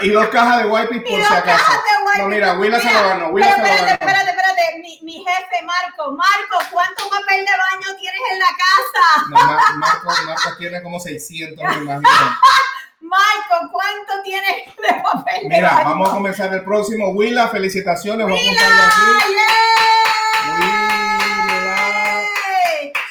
[0.02, 1.72] y dos cajas de wipes por si acaso.
[2.18, 3.28] No, mira, Willa se lo ganó.
[3.30, 4.78] Willa pero, espérate, espérate, espérate.
[4.80, 6.12] Mi, mi, jefe, Marco.
[6.12, 9.26] Marco, ¿cuánto papel de baño tienes en la casa?
[9.30, 9.36] No,
[9.78, 12.00] Marco, Marco tiene como 600, me imagino.
[13.00, 15.88] Marco, ¿cuánto tienes de papel Mira, de baño?
[15.90, 17.08] vamos a comenzar el próximo.
[17.08, 18.26] Willa, felicitaciones.
[18.26, 18.92] Willa,
[19.26, 19.48] Willa,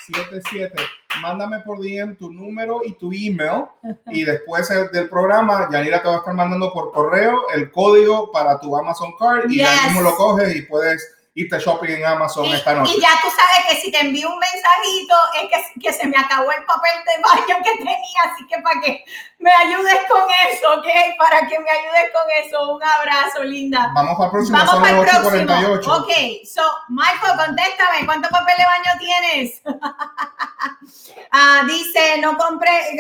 [0.06, 3.66] 77 mándame por DM tu número y tu email
[4.08, 8.60] y después del programa Yanira te va a estar mandando por correo el código para
[8.60, 12.74] tu Amazon Card y ya mismo lo coges y puedes irte shopping en Amazon esta
[12.74, 12.94] noche.
[12.96, 16.18] Y ya tú sabes que si te envío un mensajito es que, que, se me
[16.18, 19.06] acabó el papel de baño que tenía, así que para que
[19.40, 20.88] me ayudes con eso, ¿ok?
[21.18, 22.76] Para que me ayudes con eso.
[22.76, 23.92] Un abrazo, linda.
[23.96, 24.58] Vamos para el próximo.
[24.58, 25.96] Vamos para el próximo.
[25.96, 26.12] Ok,
[26.46, 29.62] so, Michael, contéstame, ¿cuánto papel de baño tienes?
[31.32, 32.98] ah, dice, no compré,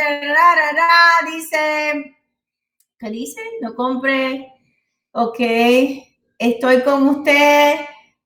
[1.26, 2.16] dice,
[2.98, 3.42] ¿qué dice?
[3.62, 4.54] No compré,
[5.12, 5.40] ok,
[6.40, 7.82] estoy con usted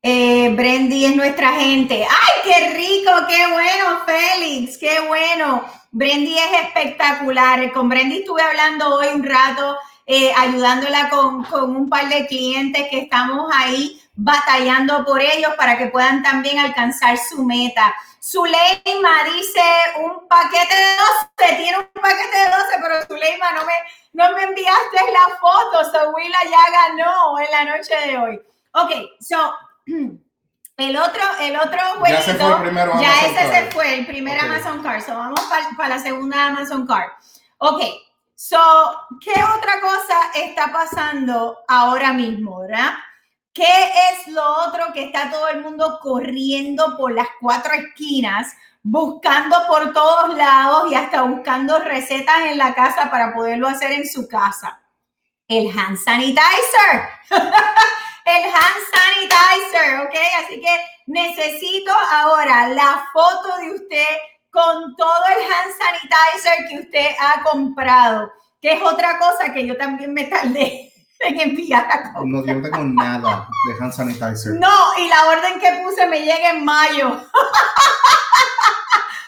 [0.08, 2.06] eh, Brendy es nuestra gente.
[2.08, 3.12] ¡Ay, qué rico!
[3.28, 4.78] ¡Qué bueno, Félix!
[4.78, 5.66] ¡Qué bueno!
[5.90, 7.72] Brendy es espectacular.
[7.74, 12.88] Con Brendy estuve hablando hoy un rato, eh, ayudándola con, con un par de clientes
[12.92, 17.96] que estamos ahí batallando por ellos para que puedan también alcanzar su meta.
[18.22, 19.64] Zuleima dice
[20.04, 23.74] un paquete de 12, tiene un paquete de 12, pero Zuleima no me,
[24.14, 28.42] no me enviaste la foto, so Willa ya ganó en la noche de hoy.
[28.74, 29.52] Ok, so
[29.86, 35.02] el otro, el otro jueguito, ya, ese se fue, el primer Amazon Card.
[35.02, 35.40] So vamos
[35.78, 37.12] para la segunda Amazon Card.
[37.60, 37.82] Ok,
[38.36, 38.58] so,
[39.22, 42.96] ¿qué otra cosa está pasando ahora mismo, verdad?
[43.54, 49.56] ¿Qué es lo otro que está todo el mundo corriendo por las cuatro esquinas, buscando
[49.68, 54.28] por todos lados y hasta buscando recetas en la casa para poderlo hacer en su
[54.28, 54.82] casa?
[55.48, 57.08] El hand sanitizer.
[58.26, 60.16] el hand sanitizer, ¿ok?
[60.44, 64.08] Así que necesito ahora la foto de usted
[64.50, 69.78] con todo el hand sanitizer que usted ha comprado, que es otra cosa que yo
[69.78, 74.54] también me tardé en enviar a No, yo no tengo nada de hand sanitizer.
[74.54, 77.22] No, y la orden que puse me llega en mayo.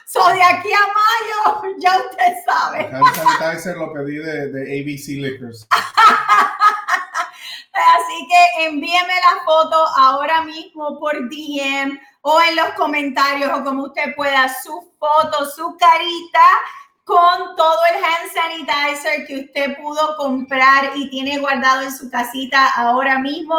[0.08, 2.88] so, de aquí a mayo, ya usted sabe.
[2.88, 5.68] El hand sanitizer lo pedí de, de ABC Liquors.
[7.74, 13.84] Así que envíeme la foto ahora mismo por DM o en los comentarios o como
[13.84, 16.42] usted pueda, su foto, su carita
[17.04, 22.68] con todo el hand sanitizer que usted pudo comprar y tiene guardado en su casita
[22.76, 23.56] ahora mismo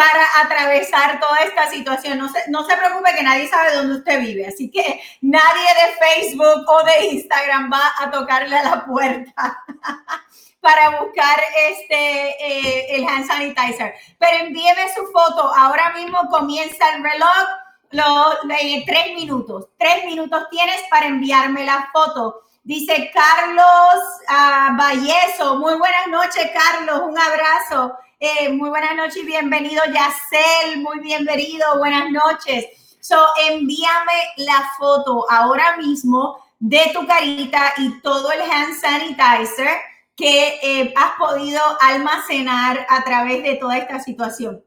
[0.00, 2.16] para atravesar toda esta situación.
[2.16, 6.06] No se, no se preocupe que nadie sabe dónde usted vive, así que nadie de
[6.06, 9.62] Facebook o de Instagram va a tocarle a la puerta.
[10.62, 11.38] para buscar
[11.70, 13.94] este eh, el hand sanitizer.
[14.18, 15.52] Pero envíeme su foto.
[15.54, 17.46] Ahora mismo comienza el reloj.
[17.90, 19.68] Los eh, tres minutos.
[19.78, 22.42] Tres minutos tienes para enviarme la foto.
[22.62, 25.56] Dice Carlos uh, Valleso.
[25.56, 27.02] Muy buenas noches, Carlos.
[27.06, 27.98] Un abrazo.
[28.22, 30.82] Eh, muy buenas noches y bienvenido, Yacel.
[30.82, 31.78] Muy bienvenido.
[31.78, 32.66] Buenas noches.
[33.00, 33.16] So,
[33.48, 39.70] envíame la foto ahora mismo de tu carita y todo el hand sanitizer
[40.14, 44.62] que eh, has podido almacenar a través de toda esta situación.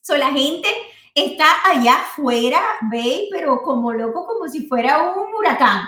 [0.00, 0.70] So, la gente
[1.14, 5.86] está allá afuera, ve, pero como loco, como si fuera un huracán.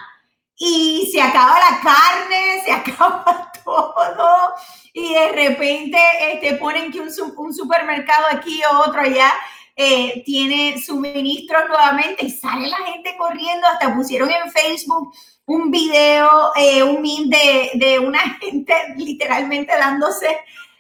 [0.55, 4.55] Y se acaba la carne, se acaba todo.
[4.99, 5.99] Y de repente
[6.33, 9.31] este, ponen que un, un supermercado aquí o otro allá
[9.77, 15.13] eh, tiene suministros nuevamente y sale la gente corriendo, hasta pusieron en Facebook
[15.45, 20.35] un video, eh, un meme de, de, una gente literalmente dándose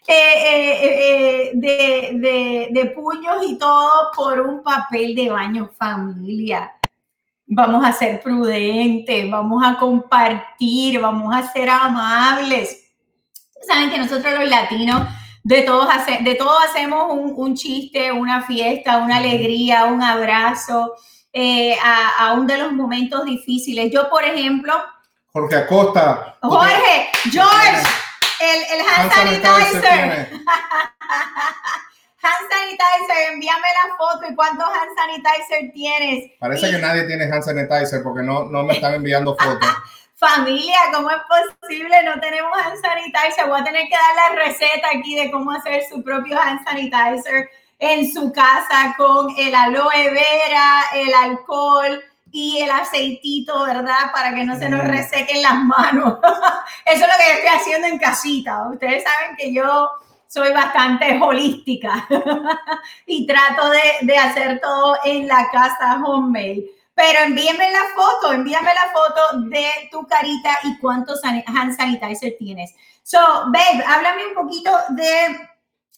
[0.09, 6.73] eh, de, de, de, puños y todo por un papel de baño familia.
[7.49, 12.86] Vamos a ser prudentes, vamos a compartir, vamos a ser amables.
[13.67, 15.03] Saben que nosotros los latinos
[15.43, 20.95] de todos, hace, de todo hacemos un, un, chiste, una fiesta, una alegría, un abrazo,
[21.33, 23.93] eh, a, a un de los momentos difíciles.
[23.93, 24.75] Yo, por ejemplo...
[25.33, 26.37] Jorge Acosta.
[26.41, 27.83] Jorge, George,
[28.41, 30.31] el, el hand, sanitizer.
[32.23, 36.33] hand sanitizer, envíame la foto y cuántos hand sanitizer tienes.
[36.41, 39.69] Parece que nadie tiene hand sanitizer porque no, no me están enviando fotos.
[40.19, 41.19] Familia, ¿cómo es
[41.61, 42.03] posible?
[42.05, 43.49] No tenemos hand sanitizer.
[43.49, 47.51] Voy a tener que dar la receta aquí de cómo hacer su propio hand sanitizer
[47.79, 52.03] en su casa con el aloe vera, el alcohol
[52.33, 54.11] y el aceitito, ¿verdad?
[54.11, 56.19] Para que no se nos resequen las manos.
[56.87, 58.69] Eso es lo que yo estoy haciendo en casita.
[58.73, 59.91] Ustedes saben que yo
[60.29, 62.09] soy bastante holística
[63.07, 68.70] y trato de, de hacer todo en la casa homemade pero envíame la foto, envíame
[68.72, 72.74] la foto de tu carita y cuántos hand sanitizer tienes.
[73.03, 75.26] So, babe, háblame un poquito de,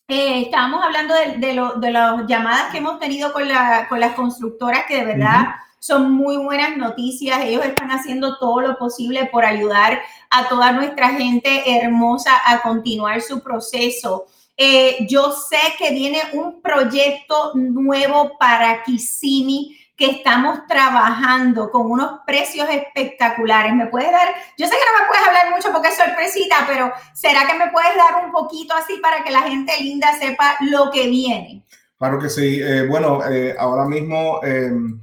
[0.09, 4.87] eh, estábamos hablando de, de, las llamadas que hemos tenido con, la, con las constructoras
[4.89, 7.43] que de verdad son muy buenas noticias.
[7.45, 13.21] Ellos están haciendo todo lo posible por ayudar a toda nuestra gente hermosa a continuar
[13.23, 14.27] su proceso.
[14.57, 22.21] Eh, yo sé que viene un proyecto nuevo para Kissimmee que estamos trabajando con unos
[22.25, 23.75] precios espectaculares.
[23.75, 24.29] ¿Me puedes dar?
[24.57, 27.73] Yo sé que no me puedes hablar mucho porque es sorpresita, pero ¿será que me
[27.73, 31.65] puedes dar un poquito así para que la gente linda sepa lo que viene?
[31.99, 32.61] Claro que sí.
[32.63, 35.01] Eh, bueno, eh, ahora mismo em,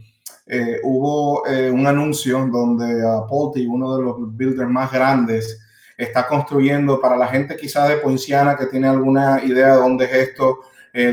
[0.48, 5.60] eh, hubo un anuncio donde Apolti, uno de los builders más grandes,
[5.98, 10.30] está construyendo para la gente quizás de Poinciana que tiene alguna idea de dónde es
[10.30, 10.60] esto,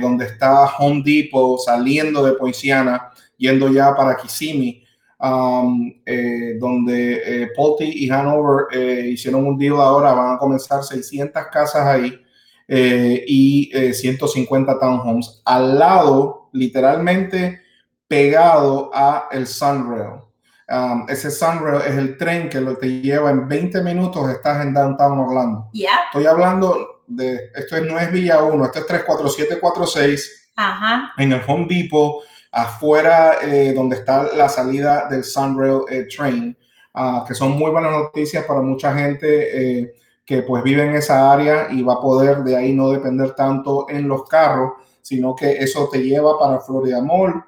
[0.01, 3.12] donde está Home Depot saliendo de Poinciana
[3.43, 4.85] yendo ya para Kissimmee,
[5.19, 11.47] um, eh, donde eh, y Hanover eh, hicieron un deal ahora, van a comenzar 600
[11.53, 12.23] casas ahí
[12.69, 17.61] eh, y 150 townhomes al lado, literalmente
[18.07, 20.21] pegado a el Sunrail.
[20.69, 24.73] Um, ese Sunrail es el tren que lo te lleva en 20 minutos, estás en
[24.73, 25.69] Downtown Orlando.
[26.07, 31.13] Estoy hablando de, esto no es Villa 1, esto es 34746 Ajá.
[31.19, 32.23] en el Home Depot
[32.53, 36.57] afuera eh, donde está la salida del Sunrail eh, Train,
[36.95, 39.81] ah, que son muy buenas noticias para mucha gente.
[39.81, 39.95] Eh,
[40.25, 43.87] que pues vive en esa área y va a poder de ahí no depender tanto
[43.89, 47.45] en los carros, sino que eso te lleva para Florida Mall,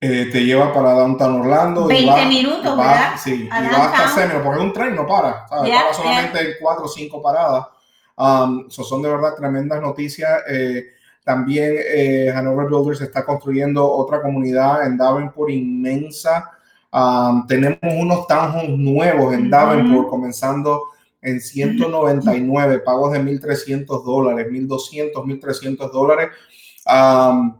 [0.00, 1.86] eh, te lleva para Downtown Orlando.
[1.86, 3.12] 20 minutos, ¿verdad?
[3.22, 5.72] Sí, y va hasta Semio, porque un tren no para, ¿sabes?
[5.72, 7.66] para solamente en cuatro o cinco paradas.
[8.16, 10.42] Um, son de verdad tremendas noticias.
[10.48, 10.86] Eh,
[11.24, 16.50] también eh, Hanover Builders está construyendo otra comunidad en Davenport inmensa.
[16.92, 20.84] Um, tenemos unos townhomes nuevos en Davenport, comenzando
[21.22, 26.30] en 199, pagos de 1.300 dólares, 1.200, 1.300 dólares.
[26.86, 27.54] Um,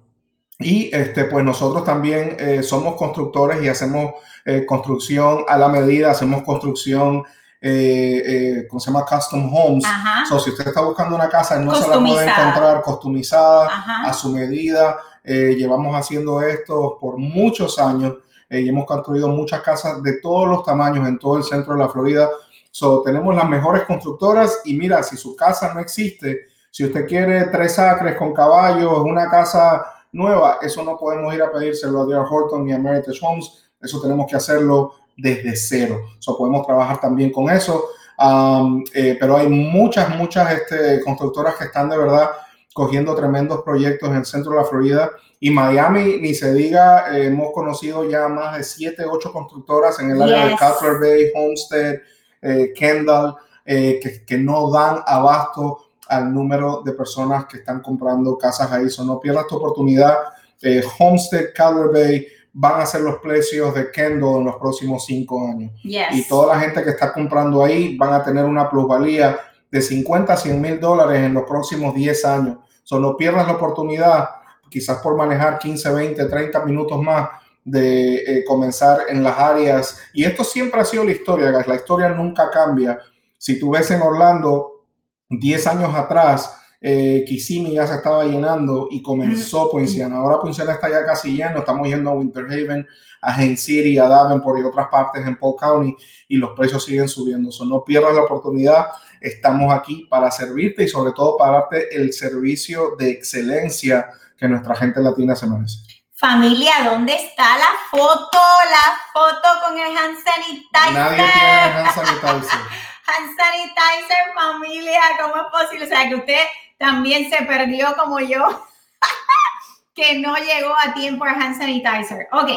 [0.59, 4.13] y este, pues nosotros también eh, somos constructores y hacemos
[4.45, 7.25] eh, construcción a la medida, hacemos construcción,
[7.63, 9.07] eh, eh ¿cómo se llama?
[9.07, 9.85] Custom homes.
[10.29, 14.31] So, si usted está buscando una casa, no se la puede encontrar customizada a su
[14.31, 14.99] medida.
[15.25, 18.17] llevamos haciendo esto por muchos años
[18.51, 21.89] y hemos construido muchas casas de todos los tamaños en todo el centro de la
[21.89, 22.29] Florida.
[22.71, 27.45] So, tenemos las mejores constructoras y mira, si su casa no existe, si usted quiere
[27.49, 32.25] tres acres con caballos, una casa nueva, eso no podemos ir a pedírselo a D.R.
[32.29, 36.01] Horton ni a Meritage Homes, eso tenemos que hacerlo desde cero.
[36.19, 37.85] So, podemos trabajar también con eso,
[38.19, 42.31] um, eh, pero hay muchas, muchas este, constructoras que están de verdad
[42.73, 47.27] cogiendo tremendos proyectos en el centro de la Florida y Miami, ni se diga, eh,
[47.27, 51.97] hemos conocido ya más de siete, ocho constructoras en el área de Cutler Bay, Homestead,
[52.41, 53.35] eh, Kendall,
[53.65, 58.89] que, que no dan abasto al número de personas que están comprando casas ahí.
[58.91, 60.17] So, no pierdas tu oportunidad.
[60.61, 65.47] Eh, Homestead, Calder Bay van a ser los precios de Kendall en los próximos cinco
[65.49, 65.73] años.
[65.83, 69.39] Y toda la gente que está comprando ahí van a tener una plusvalía
[69.71, 72.59] de 50 a 100 mil dólares en los próximos 10 años.
[72.85, 74.29] So, no pierdas la oportunidad,
[74.69, 77.31] quizás por manejar 15, 20, 30 minutos más
[77.65, 79.99] de eh, comenzar en las áreas.
[80.13, 82.99] Y esto siempre ha sido la historia, La historia nunca cambia.
[83.39, 84.85] Si tú ves en Orlando,
[85.31, 90.17] 10 años atrás, eh, Kissimmee ya se estaba llenando y comenzó Poinciana.
[90.17, 92.87] Ahora Poinciana está ya casi lleno, estamos yendo a Winter Haven,
[93.21, 97.09] a Haines City, a Davenport y otras partes en Polk County y los precios siguen
[97.09, 97.53] subiendo.
[97.53, 98.89] So, no pierdas la oportunidad,
[99.21, 104.75] estamos aquí para servirte y sobre todo para darte el servicio de excelencia que nuestra
[104.75, 105.79] gente latina se merece.
[106.15, 108.39] Familia, ¿dónde está la foto?
[108.71, 110.93] La foto con el hand sanitizer.
[110.93, 112.59] Nadie tiene el hand sanitizer.
[113.07, 115.85] hand sanitizer, familia, ¿cómo es posible?
[115.85, 116.43] O sea, que usted
[116.79, 118.67] también se perdió como yo,
[119.95, 122.29] que no llegó a tiempo el hand sanitizer.
[122.33, 122.51] Ok,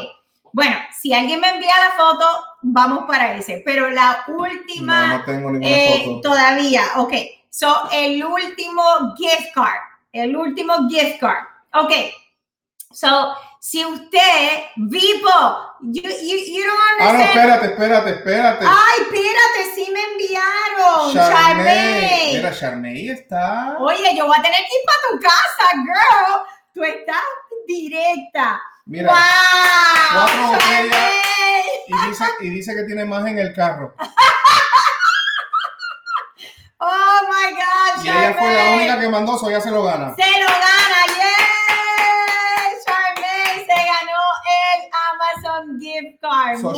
[0.52, 2.26] bueno, si alguien me envía la foto,
[2.62, 5.08] vamos para ese, pero la última...
[5.08, 6.22] No, no tengo ninguna eh, foto.
[6.22, 7.14] Todavía, ok.
[7.50, 8.84] So, el último
[9.18, 11.46] gift card, el último gift card.
[11.74, 11.92] Ok,
[12.92, 17.00] so, si usted, Vivo, you, you, you don't understand.
[17.00, 18.66] Ah, no, espérate, espérate, espérate.
[18.68, 21.14] Ay, espérate, sí me enviaron.
[21.14, 22.36] Charmey.
[22.38, 23.76] Mira, Charmey está.
[23.80, 26.42] Oye, yo voy a tener que ir para tu casa, girl.
[26.74, 27.24] Tú estás
[27.68, 28.62] directa.
[28.86, 29.20] Mira, wow,
[30.14, 31.12] cuatro botellas
[31.88, 33.94] y dice, y dice que tiene más en el carro.
[36.80, 40.14] oh my God, Y ella fue la única que mandó, eso ya se lo gana.
[40.16, 41.55] Se lo gana, yeah.
[45.80, 46.60] Gift card.
[46.60, 46.74] So,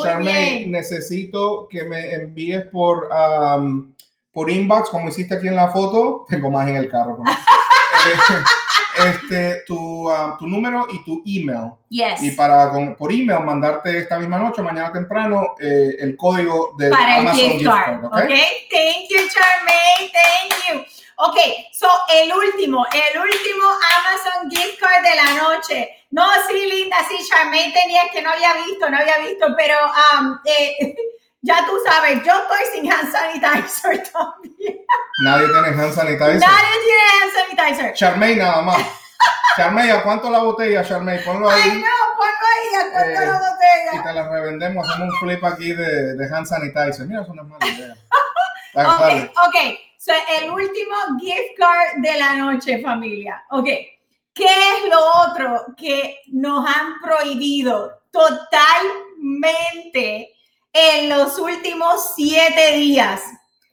[0.68, 3.94] necesito que me envíes por, um,
[4.32, 6.26] por inbox, como hiciste aquí en la foto.
[6.30, 7.20] Tengo más en el carro.
[9.06, 11.74] este, tu, tu, número y tu email.
[11.90, 12.22] Yes.
[12.22, 17.36] Y para por email mandarte esta misma noche, mañana temprano, eh, el código de Amazon
[17.36, 18.06] gift, card.
[18.06, 18.68] okay?
[18.72, 20.12] Thank you, Charmaine.
[20.12, 20.86] Thank you.
[21.20, 21.38] Ok,
[21.74, 23.64] so el último, el último
[23.98, 25.97] Amazon gift card de la noche.
[26.10, 29.76] No, sí, linda, sí, Charmaine tenía que no había visto, no había visto, pero
[30.20, 30.96] um, eh,
[31.42, 34.78] ya tú sabes, yo estoy sin hand sanitizer también.
[35.24, 36.40] Nadie tiene hand sanitizer.
[36.40, 37.94] Nadie tiene hand sanitizer.
[37.94, 38.82] Charmaine nada más.
[39.58, 41.24] Charmaine, ¿a cuánto la botella, Charmaine?
[41.24, 41.62] Ponlo ahí.
[41.64, 43.92] Ay, no, ponlo ahí, ¿a cuánto la eh, botella?
[43.94, 47.06] Y te la revendemos, hacemos un flip aquí de, de hand sanitizer.
[47.06, 47.96] Mira, eso no es mala idea.
[48.76, 49.56] ok, ok.
[49.98, 53.44] So, el último gift card de la noche, familia.
[53.50, 53.68] Ok.
[54.38, 54.46] ¿Qué
[54.88, 58.74] es lo otro que nos han prohibido totalmente
[60.74, 63.22] en los últimos siete días?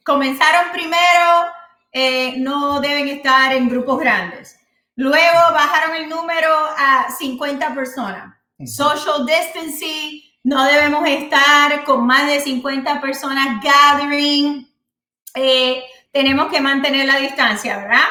[0.03, 1.45] Comenzaron primero,
[1.91, 4.59] eh, no deben estar en grupos grandes.
[4.95, 8.35] Luego bajaron el número a 50 personas.
[8.65, 14.69] Social distancing, no debemos estar con más de 50 personas gathering.
[15.33, 18.05] Eh, tenemos que mantener la distancia, ¿verdad?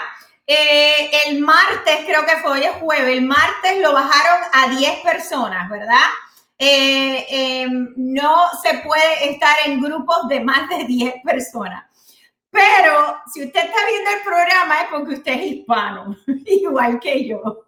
[0.47, 5.01] Eh, el martes, creo que fue hoy es jueves, el martes lo bajaron a 10
[5.01, 6.07] personas, ¿verdad?
[6.59, 11.85] Eh, em, no se puede estar en grupos de más de 10 personas.
[12.51, 16.17] Pero si usted está viendo el programa es porque usted es hispano,
[16.47, 17.65] igual que yo.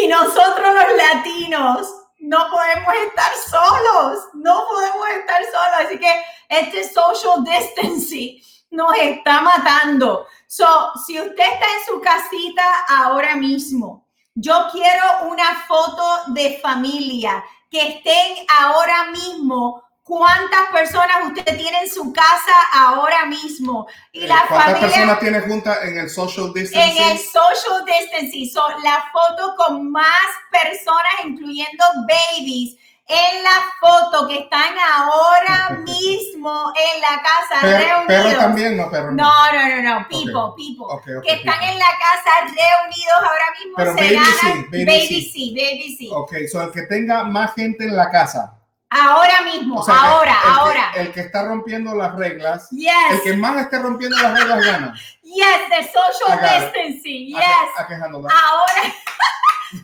[0.00, 5.86] Y nosotros los latinos no podemos estar solos, no podemos estar solos.
[5.86, 6.12] Así que
[6.48, 8.42] este social distancing
[8.74, 10.26] nos está matando.
[10.46, 10.66] So,
[11.06, 17.88] si usted está en su casita ahora mismo, yo quiero una foto de familia que
[17.88, 23.88] estén ahora mismo cuántas personas usted tiene en su casa ahora mismo.
[24.12, 27.02] Y la ¿Cuántas personas tiene juntas en el social distancing?
[27.02, 28.50] En el social distancing.
[28.50, 32.76] son la foto con más personas, incluyendo babies.
[33.06, 38.04] En la foto que están ahora mismo en la casa reunidos.
[38.06, 39.24] Pero también, no, pero no.
[39.24, 41.22] No, no, no, people, people.
[41.22, 43.74] que están en la casa reunidos ahora mismo.
[43.76, 46.10] Pero baby sí, baby, baby sí, baby sí.
[46.12, 48.54] Ok, so el que tenga más gente en la casa
[48.96, 50.92] Ahora mismo, ahora, ahora.
[50.94, 54.94] el que está rompiendo las reglas, el que más esté rompiendo las reglas gana.
[55.22, 57.40] Yes, the social distancing, yes.
[57.76, 58.30] ahora,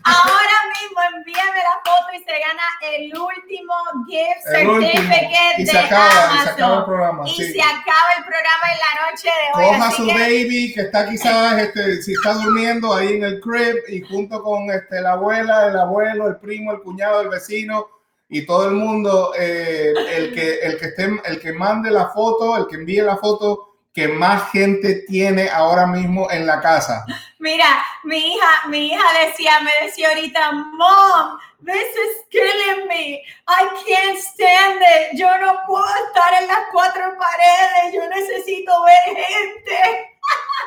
[0.05, 3.75] ahora mismo envíame la foto y se gana el último
[4.07, 7.23] gift certificate y se acaba, Y se acaba el programa.
[7.27, 9.65] Y se acaba el programa en la noche de hoy.
[9.67, 14.01] Coja su baby que está quizás, este, si está durmiendo ahí en el crib y
[14.03, 17.89] junto con este, la abuela, el abuelo, el primo, el cuñado, el vecino
[18.29, 22.57] y todo el mundo, eh, el, que, el, que esté, el que mande la foto,
[22.57, 27.05] el que envíe la foto que más gente tiene ahora mismo en la casa.
[27.41, 33.25] Mira, mi hija, mi hija decía, me decía ahorita, Mom, this is killing me.
[33.49, 35.19] I can't stand it.
[35.19, 37.95] Yo no puedo estar en las cuatro paredes.
[37.95, 40.11] Yo necesito ver gente.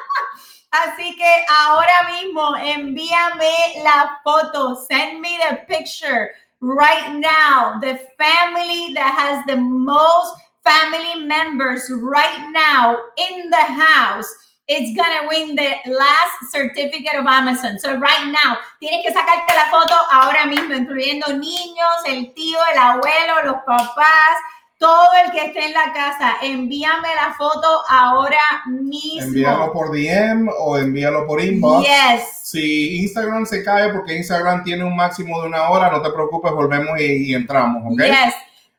[0.71, 4.76] Así que ahora mismo envíame la foto.
[4.76, 12.49] Send me the picture right now, the family that has the most family members right
[12.51, 14.28] now in the house
[14.68, 17.78] it's gonna win the last certificate of Amazon.
[17.80, 22.80] So right now, tienes que sacarte la foto ahora mismo, incluyendo niños, el tío, el
[22.80, 24.38] abuelo, los papás,
[24.78, 29.28] todo el que esté en la casa, envíame la foto ahora mismo.
[29.28, 31.88] Envíalo por DM o envíalo por inbox.
[31.88, 32.39] Yes.
[32.43, 36.51] Si Instagram se cae porque Instagram tiene un máximo de una hora, no te preocupes,
[36.51, 38.01] volvemos y, entramos, ¿ok?
[38.01, 38.36] Yes.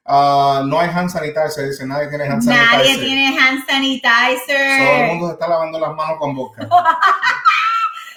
[0.06, 2.76] Uh, no hay hand sanitizer, dice nadie tiene hand sanitizer.
[2.76, 4.78] Nadie tiene hand sanitizer.
[4.78, 6.60] Todo el mundo se está lavando las manos con boca.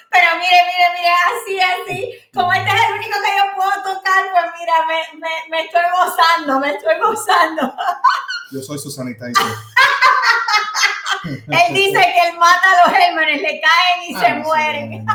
[0.10, 2.30] Pero mire, mire, mire, así, así.
[2.34, 5.84] Como este es el único que yo puedo tocar, pues mira, me, me, me estoy
[5.92, 7.74] gozando, me estoy gozando.
[8.52, 9.46] Yo soy su sanitizer.
[11.26, 15.06] Él dice que él mata a los gérmenes, le caen y se mueren.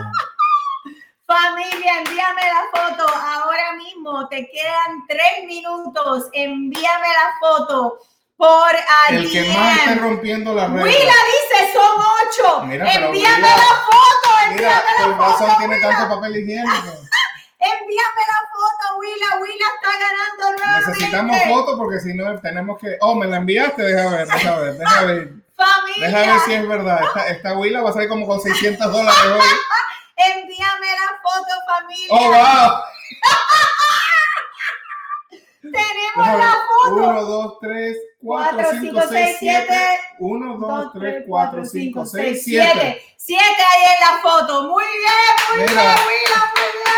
[1.27, 4.29] Familia, envíame la foto ahora mismo.
[4.29, 6.29] Te quedan tres minutos.
[6.33, 7.99] Envíame la foto
[8.37, 8.71] por
[9.09, 10.83] El que más está rompiendo la red.
[10.83, 12.63] Willa dice son ocho.
[12.65, 14.29] envíame la foto.
[14.49, 15.57] Envíame la foto.
[15.59, 16.73] tiene tanto papel higiénico.
[17.61, 19.39] envíame la foto, Willa.
[19.41, 20.91] Willa está ganando nuevamente.
[20.91, 22.97] Necesitamos foto porque si no tenemos que.
[23.01, 23.83] Oh, me la enviaste.
[23.83, 25.33] Deja ver, deja ver, deja ver.
[25.55, 26.07] Familia.
[26.09, 27.01] Deja ver si es verdad.
[27.05, 29.41] Esta, esta Willa va a salir como con 600 dólares hoy.
[30.17, 32.09] envíame la foto, familia.
[32.11, 32.83] Oh, wow.
[35.63, 36.95] Tenemos la foto.
[36.97, 40.01] 1, 2, 3, 4, 5, 6, 7.
[40.19, 43.03] 1, 2, 3, 4, 5, 6, 7.
[43.17, 44.65] 7 ahí en la foto.
[44.65, 45.73] Muy bien, muy mira.
[45.83, 46.93] bien, Willa, muy bien.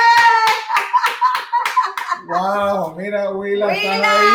[2.26, 4.26] Wow, mira, Willa, Willa, estás ahí.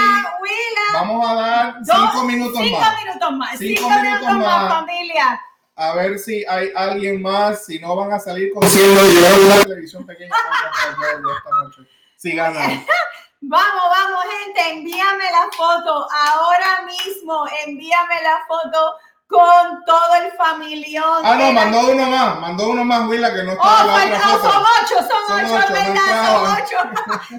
[0.41, 0.85] Willa.
[0.93, 3.03] Vamos a dar 5 minutos cinco más.
[3.03, 3.57] minutos más.
[3.57, 5.41] 5 minutos, minutos más, familia.
[5.79, 10.35] A ver si hay alguien más, si no van a salir con una televisión pequeña
[10.35, 11.89] esta noche.
[12.17, 12.85] Si ganan.
[13.41, 21.21] Vamos, vamos, gente, envíame la foto ahora mismo, envíame la foto con todo el familión.
[21.23, 24.17] Ah, no, mandó uno más, mandó uno más, Willa, que no está oh, en la
[24.17, 24.51] otra foto.
[24.51, 26.77] Son ocho, son, ocho, es verdad, no son ocho.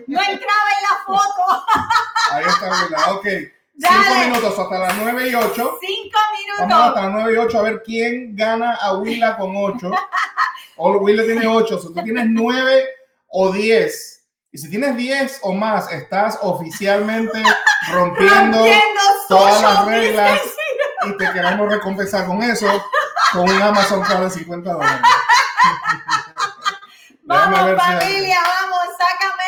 [0.06, 1.64] no entraba en la foto.
[2.32, 3.26] Ahí está Willa, ok.
[3.80, 5.78] Cinco minutos hasta las nueve y ocho.
[5.80, 6.68] Cinco minutos.
[6.68, 9.90] Vamos hasta las nueve y ocho a ver quién gana a Willa con ocho.
[10.76, 12.88] o Willa tiene ocho, o sea, tú tienes nueve
[13.28, 14.20] o diez
[14.52, 17.40] y si tienes 10 o más, estás oficialmente
[17.92, 18.66] rompiendo,
[19.28, 20.40] todas las reglas
[21.06, 22.66] y te queremos recompensar con eso,
[23.32, 25.00] con un Amazon Prime de 50 dólares.
[27.22, 29.39] vamos, familia, vamos, sácame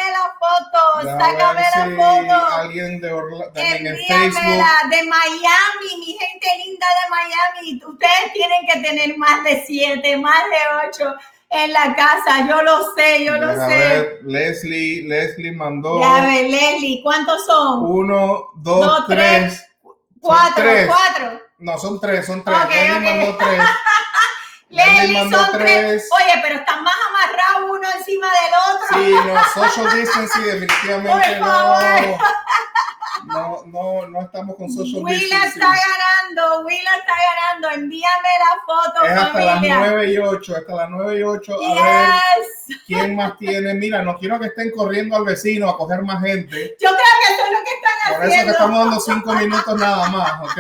[0.43, 2.55] la foto, sácame la foto.
[2.57, 4.43] Alguien de, Orlando, en Facebook.
[4.91, 7.83] de Miami, mi gente linda de Miami.
[7.85, 11.15] Ustedes tienen que tener más de 7, más de 8
[11.51, 14.21] en la casa, yo lo sé, yo lo sé.
[14.25, 16.01] Leslie, Leslie mandó.
[16.01, 17.85] Ya ver, Leslie, ¿cuántos son?
[17.85, 19.63] Uno, dos, tres,
[20.19, 21.41] Cuatro, cuatro.
[21.59, 22.57] No, son tres, son tres.
[22.65, 23.61] Okay, mandó tres.
[24.73, 26.09] Leslie son tres.
[26.13, 28.99] Oye, pero están más amarrados uno encima del otro.
[28.99, 32.19] Sí, no, social distancing definitivamente no.
[33.25, 35.49] No, no, no estamos con social Willa distancing.
[35.63, 37.71] está ganando, Willa está ganando.
[37.71, 41.55] Envíame la foto, Es hasta las 9 y 8, hasta las 9 y 8.
[41.55, 42.23] A ver
[42.87, 43.75] quién más tiene.
[43.75, 46.77] Mira, no quiero que estén corriendo al vecino a coger más gente.
[46.81, 48.19] Yo creo que eso es lo que están haciendo.
[48.19, 50.59] Por eso que estamos dando 5 minutos nada más, ¿ok?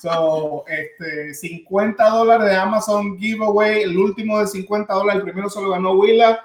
[0.00, 5.60] So, este, 50 dólares de Amazon giveaway, el último de 50 dólares, el primero se
[5.60, 6.40] lo ganó Willa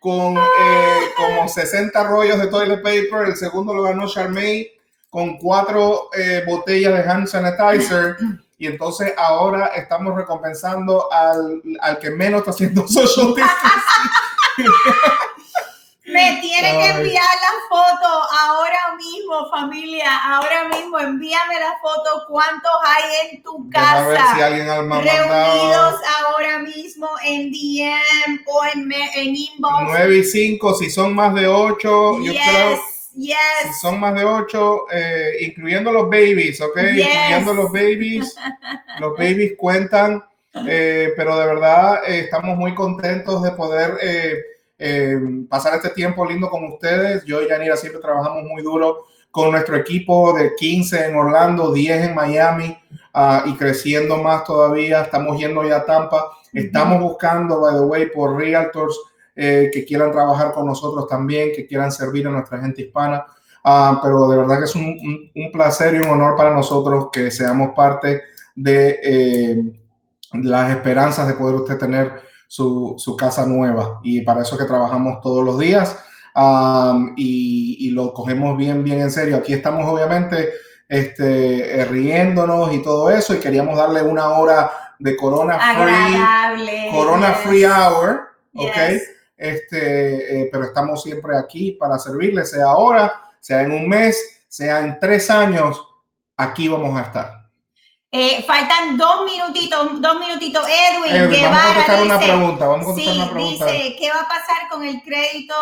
[0.00, 4.68] con eh, como 60 rollos de toilet paper, el segundo lo ganó Charmaine
[5.10, 8.16] con cuatro eh, botellas de hand sanitizer
[8.56, 14.66] y entonces ahora estamos recompensando al, al que menos está haciendo social distancing.
[16.12, 18.06] Me tiene que enviar la foto
[18.42, 20.10] ahora mismo, familia.
[20.24, 22.24] Ahora mismo, envíame la foto.
[22.28, 24.06] ¿Cuántos hay en tu casa?
[24.06, 29.84] ver si alguien reunidos ahora mismo en DM o en, en inbox.
[29.86, 32.80] 9 y 5, si son más de 8, yes, yo creo.
[33.16, 33.36] Yes.
[33.66, 36.76] Si son más de 8, eh, incluyendo los babies, ¿ok?
[36.76, 38.34] Incluyendo los babies.
[38.98, 40.24] los babies cuentan.
[40.66, 43.98] Eh, pero de verdad eh, estamos muy contentos de poder
[44.82, 47.24] eh, pasar este tiempo lindo con ustedes.
[47.26, 52.08] Yo y Yanira siempre trabajamos muy duro con nuestro equipo de 15 en Orlando, 10
[52.08, 52.76] en Miami
[53.14, 55.02] uh, y creciendo más todavía.
[55.02, 56.30] Estamos yendo ya a Tampa.
[56.52, 58.98] Estamos buscando, by the way, por realtors
[59.36, 63.26] eh, que quieran trabajar con nosotros también, que quieran servir a nuestra gente hispana.
[63.62, 67.08] Uh, pero de verdad que es un, un, un, placer y un honor para nosotros
[67.12, 68.22] que seamos parte
[68.54, 69.62] de eh,
[70.32, 74.00] las esperanzas de poder usted tener su, su, casa nueva.
[74.02, 75.96] Y para eso que trabajamos todos los días
[76.34, 79.36] um, y, y, lo cogemos bien, bien en serio.
[79.36, 80.50] Aquí estamos obviamente
[80.88, 87.64] este, riéndonos y todo eso y queríamos darle una hora de Corona Free, Corona Free
[87.64, 88.20] Hour,
[88.56, 88.76] ¿ok?
[89.36, 94.80] Este, eh, pero estamos siempre aquí para servirles, sea ahora, sea en un mes, sea
[94.80, 95.80] en tres años,
[96.36, 97.39] aquí vamos a estar.
[98.12, 100.66] Eh, faltan dos minutitos, dos minutitos.
[100.66, 102.66] Edwin, Edwin vamos a contestar una pregunta.
[102.66, 103.66] Vamos a contestar sí, una pregunta.
[103.66, 105.54] Dice, ¿qué va a pasar con el crédito?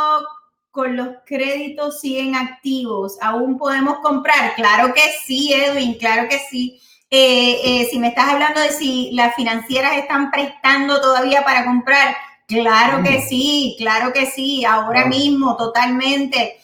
[0.70, 3.18] Con los créditos siguen activos.
[3.20, 4.54] ¿Aún podemos comprar?
[4.54, 6.80] Claro que sí, Edwin, claro que sí.
[7.10, 12.16] Eh, eh, si me estás hablando de si las financieras están prestando todavía para comprar,
[12.46, 16.60] claro que sí, claro que sí, ahora mismo totalmente.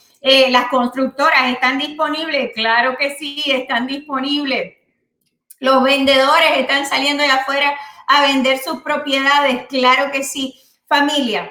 [0.49, 4.73] Las constructoras están disponibles, claro que sí, están disponibles
[5.61, 7.75] los vendedores están saliendo de afuera
[8.07, 10.61] a vender sus propiedades, claro que sí.
[10.87, 11.51] Familia,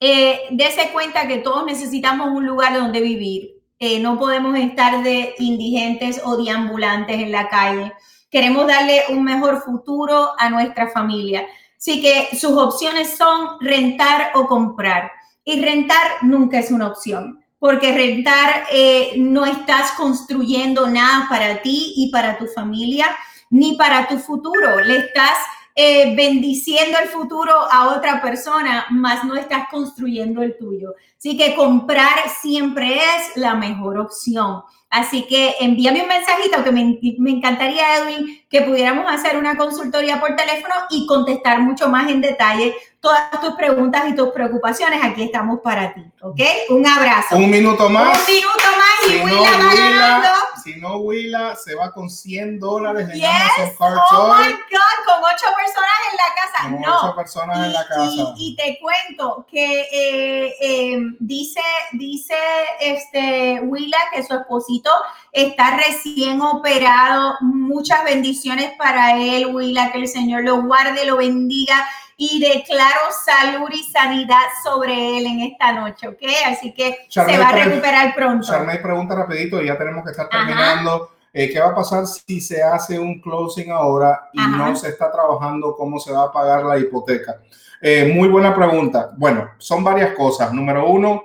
[0.00, 3.62] eh, dése cuenta que todos necesitamos un lugar donde vivir.
[3.78, 7.92] Eh, no podemos estar de indigentes o de ambulantes en la calle.
[8.30, 11.46] Queremos darle un mejor futuro a nuestra familia.
[11.78, 15.12] Así que sus opciones son rentar o comprar.
[15.44, 21.92] Y rentar nunca es una opción porque rentar eh, no estás construyendo nada para ti
[21.96, 23.06] y para tu familia,
[23.50, 24.80] ni para tu futuro.
[24.80, 25.38] Le estás
[25.76, 30.96] eh, bendiciendo el futuro a otra persona, más no estás construyendo el tuyo.
[31.16, 34.62] Así que comprar siempre es la mejor opción.
[34.90, 40.20] Así que envíame un mensajito que me, me, encantaría, Edwin, que pudiéramos hacer una consultoría
[40.20, 45.02] por teléfono y contestar mucho más en detalle todas tus preguntas y tus preocupaciones.
[45.02, 46.40] Aquí estamos para ti, ¿ok?
[46.68, 47.36] Un abrazo.
[47.36, 48.18] Un minuto más.
[48.28, 50.28] Un minuto más y si Willa no, va ganando.
[50.62, 53.24] Si no, Willa se va con 100 dólares en yes.
[53.24, 56.62] Amazon Card Oh my God, con ocho personas en la casa.
[56.62, 56.96] Con no.
[56.98, 58.04] ocho personas y, en la casa.
[58.04, 61.60] Y, y te cuento que eh, eh, dice,
[61.92, 62.36] dice
[62.80, 64.90] este Willa que su esposito
[65.32, 67.34] está recién operado.
[67.40, 68.41] Muchas bendiciones
[68.78, 71.86] para él, Willa, que el Señor lo guarde, lo bendiga
[72.16, 76.22] y declaro salud y sanidad sobre él en esta noche, ¿ok?
[76.46, 78.46] Así que se va a recuperar pronto.
[78.46, 81.10] Charmaine pregunta rapidito y ya tenemos que estar terminando.
[81.32, 84.50] Eh, ¿Qué va a pasar si se hace un closing ahora y Ajá.
[84.50, 87.40] no se está trabajando cómo se va a pagar la hipoteca?
[87.80, 89.10] Eh, muy buena pregunta.
[89.16, 90.52] Bueno, son varias cosas.
[90.52, 91.22] Número uno,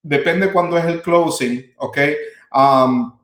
[0.00, 1.98] depende cuándo es el closing, ¿ok?
[2.54, 3.15] Um,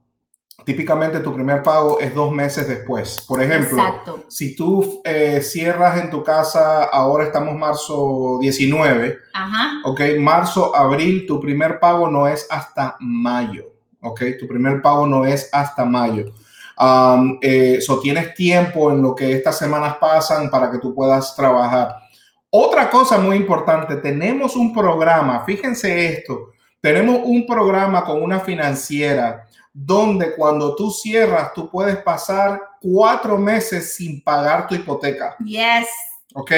[0.65, 3.25] típicamente tu primer pago es dos meses después.
[3.27, 4.25] Por ejemplo, Exacto.
[4.29, 9.81] si tú eh, cierras en tu casa, ahora estamos marzo 19, Ajá.
[9.85, 15.25] ok, marzo, abril, tu primer pago no es hasta mayo, ok, tu primer pago no
[15.25, 16.33] es hasta mayo.
[16.79, 21.37] Um, eh, so tienes tiempo en lo que estas semanas pasan para que tú puedas
[21.37, 21.97] trabajar.
[22.51, 26.51] Otra cosa muy importante, tenemos un programa, fíjense esto,
[26.81, 33.95] tenemos un programa con una financiera donde cuando tú cierras, tú puedes pasar cuatro meses
[33.95, 35.37] sin pagar tu hipoteca.
[35.45, 35.89] Yes.
[36.35, 36.53] ¿Ok?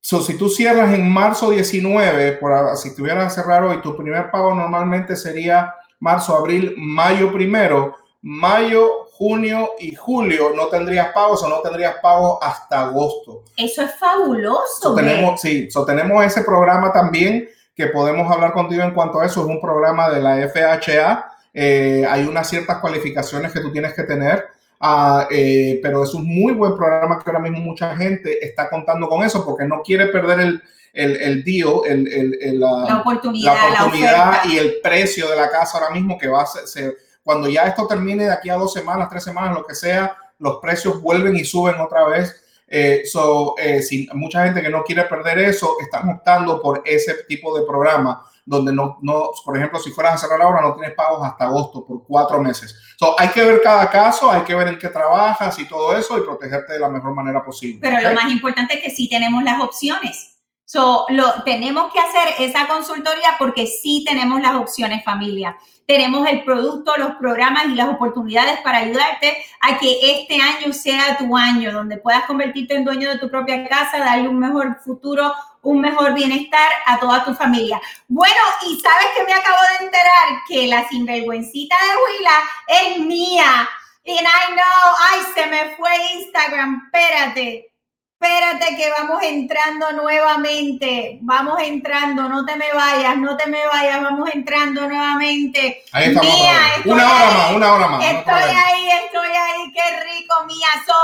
[0.00, 4.30] So, si tú cierras en marzo 19, por, si tuvieras a cerrar hoy, tu primer
[4.30, 7.96] pago normalmente sería marzo, abril, mayo primero.
[8.20, 13.44] Mayo, junio y julio no tendrías pagos o no tendrías pagos hasta agosto.
[13.56, 14.94] Eso es fabuloso.
[14.94, 19.42] tenemos, sí, so, tenemos ese programa también que podemos hablar contigo en cuanto a eso.
[19.42, 21.37] Es un programa de la FHA.
[21.60, 24.46] Eh, hay unas ciertas cualificaciones que tú tienes que tener.
[24.80, 29.08] Uh, eh, pero es un muy buen programa que ahora mismo mucha gente está contando
[29.08, 32.06] con eso porque no quiere perder el, el, el deal, el,
[32.40, 36.28] el, la, la, oportunidad, la oportunidad y el precio de la casa ahora mismo que
[36.28, 39.66] va a ser, cuando ya esto termine de aquí a dos semanas, tres semanas, lo
[39.66, 42.40] que sea, los precios vuelven y suben otra vez.
[42.68, 47.14] Eh, so, eh, si mucha gente que no quiere perder eso, están optando por ese
[47.26, 50.94] tipo de programa donde no, no, por ejemplo, si fueras a cerrar ahora, no tienes
[50.94, 52.74] pagos hasta agosto por cuatro meses.
[52.98, 56.16] So, hay que ver cada caso, hay que ver en qué trabajas y todo eso
[56.16, 57.80] y protegerte de la mejor manera posible.
[57.82, 60.37] Pero lo más importante es que sí tenemos las opciones.
[60.70, 61.06] So,
[61.46, 65.56] tenemos que hacer esa consultoría porque sí tenemos las opciones, familia.
[65.86, 71.16] Tenemos el producto, los programas y las oportunidades para ayudarte a que este año sea
[71.16, 75.32] tu año, donde puedas convertirte en dueño de tu propia casa, darle un mejor futuro,
[75.62, 77.80] un mejor bienestar a toda tu familia.
[78.06, 83.70] Bueno, y sabes que me acabo de enterar que la sinvergüencita de Willa es mía.
[84.04, 87.72] Y I know, ay, se me fue Instagram, espérate.
[88.20, 91.18] Espérate que vamos entrando nuevamente.
[91.22, 95.84] Vamos entrando, no te me vayas, no te me vayas, vamos entrando nuevamente.
[95.92, 96.34] Ahí estamos.
[96.34, 98.04] Mía, una hora más, una hora más.
[98.04, 100.66] Estoy ahí, estoy ahí, qué rico, Mía.
[100.84, 100.94] So,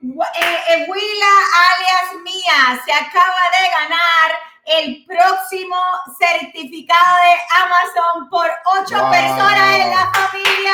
[0.00, 1.34] eh, eh, Willa
[1.68, 4.30] alias Mía se acaba de ganar
[4.64, 5.76] el próximo
[6.18, 10.72] certificado de Amazon por ocho personas en la familia.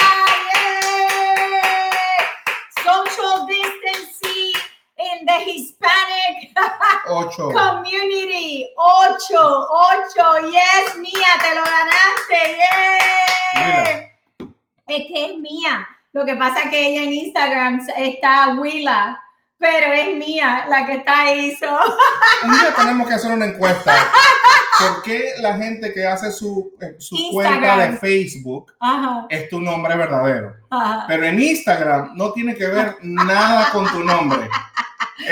[2.85, 4.38] Social distancing
[5.19, 6.53] in the Hispanic
[7.09, 7.51] ocho.
[7.51, 8.69] community.
[8.77, 10.49] Ocho, ocho.
[10.51, 12.57] Yes, Mía, te lo ganaste.
[13.55, 14.09] Yeah.
[14.87, 15.87] Es que es mía.
[16.13, 19.21] Lo que pasa es que ella en Instagram está Willa,
[19.59, 21.57] pero es mía la que está ahí.
[22.45, 23.95] Un día tenemos que hacer una encuesta.
[24.79, 28.73] ¿Por qué la gente que hace su, eh, su cuenta de Facebook
[29.29, 30.55] es tu nombre verdadero?
[31.07, 34.49] Pero en Instagram no tiene que ver nada con tu nombre.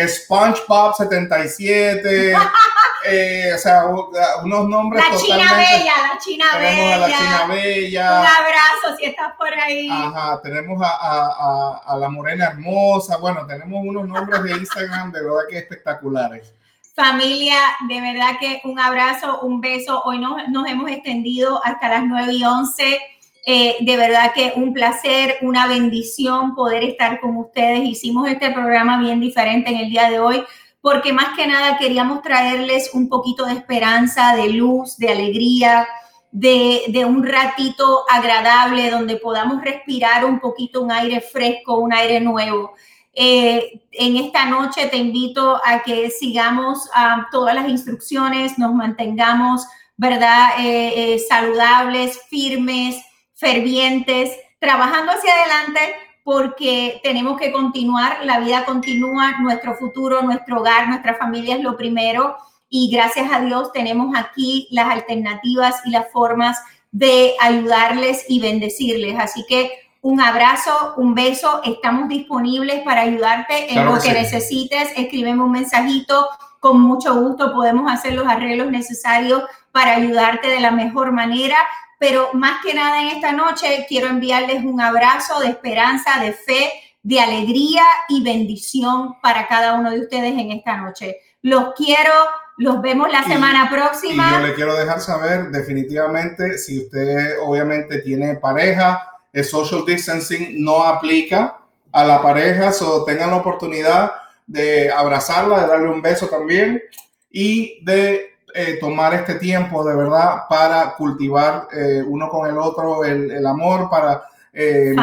[0.09, 2.33] SpongeBob 77,
[3.07, 6.99] eh, o sea, unos nombres La China Bella, la China Bella.
[6.99, 8.21] la China Bella.
[8.21, 9.89] Un abrazo si estás por ahí.
[9.91, 13.17] Ajá, tenemos a, a, a, la Morena Hermosa.
[13.19, 16.53] Bueno, tenemos unos nombres de Instagram de verdad que espectaculares.
[16.95, 17.59] Familia,
[17.89, 20.03] de verdad que un abrazo, un beso.
[20.05, 23.01] Hoy nos, nos hemos extendido hasta las 9 y 11
[23.49, 27.89] eh, de verdad que un placer, una bendición poder estar con ustedes.
[27.89, 30.43] Hicimos este programa bien diferente en el día de hoy
[30.81, 35.87] porque más que nada queríamos traerles un poquito de esperanza, de luz, de alegría,
[36.33, 42.75] de, un ratito agradable donde podamos respirar un poquito un aire fresco, un aire nuevo.
[43.13, 49.67] Eh, en esta noche te invito a que sigamos ah, todas las instrucciones, nos mantengamos,
[49.97, 50.51] ¿verdad?
[50.59, 52.97] Eh, saludables, firmes,
[53.37, 55.81] fervientes, trabajando hacia adelante
[56.25, 61.77] porque tenemos que continuar, la vida continúa, nuestro futuro, nuestro hogar, nuestra familia es lo
[61.77, 62.37] primero.
[62.69, 66.59] Y gracias a Dios tenemos aquí las alternativas y las formas
[66.91, 69.17] de ayudarles y bendecirles.
[69.21, 69.71] Así que
[70.01, 76.29] un abrazo, un beso, estamos disponibles para ayudarte en lo que necesites, escríbeme un mensajito,
[76.59, 81.57] con mucho gusto podemos hacer los arreglos necesarios para ayudarte de la mejor manera
[81.99, 86.73] pero más que nada en esta noche quiero enviarles un abrazo de esperanza, de fe,
[87.03, 91.19] de alegría y bendición para cada uno de ustedes en esta noche.
[91.43, 92.13] Los quiero,
[92.57, 94.29] los vemos la semana próxima.
[94.29, 100.65] Y yo le quiero dejar saber definitivamente si usted obviamente tiene pareja, el social distancing
[100.65, 101.59] no aplica
[101.93, 104.13] a la pareja, solo tengan la oportunidad
[104.47, 106.83] de abrazarla, de darle un beso también
[107.31, 113.05] y de eh, tomar este tiempo de verdad para cultivar eh, uno con el otro
[113.05, 114.95] el, amor, para eh,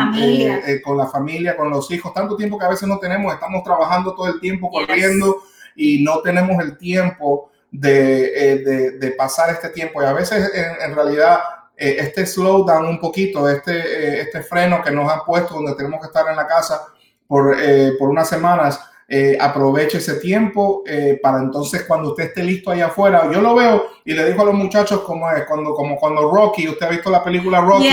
[0.83, 2.11] con la familia, con los hijos.
[2.15, 5.43] Tanto tiempo que a veces no tenemos, estamos trabajando todo el tiempo, corriendo
[5.75, 10.01] y no tenemos el tiempo de, de, pasar este tiempo.
[10.01, 10.51] Y a veces
[10.81, 11.41] en, realidad
[11.77, 16.27] este slowdown un poquito, este, este freno que nos han puesto donde tenemos que estar
[16.27, 16.87] en la casa
[17.27, 17.55] por,
[17.99, 18.79] por unas semanas,
[19.15, 23.29] eh, aproveche ese tiempo eh, para entonces cuando usted esté listo allá afuera.
[23.31, 26.67] Yo lo veo y le digo a los muchachos como es cuando, como cuando Rocky,
[26.67, 27.89] usted ha visto la película Rocky.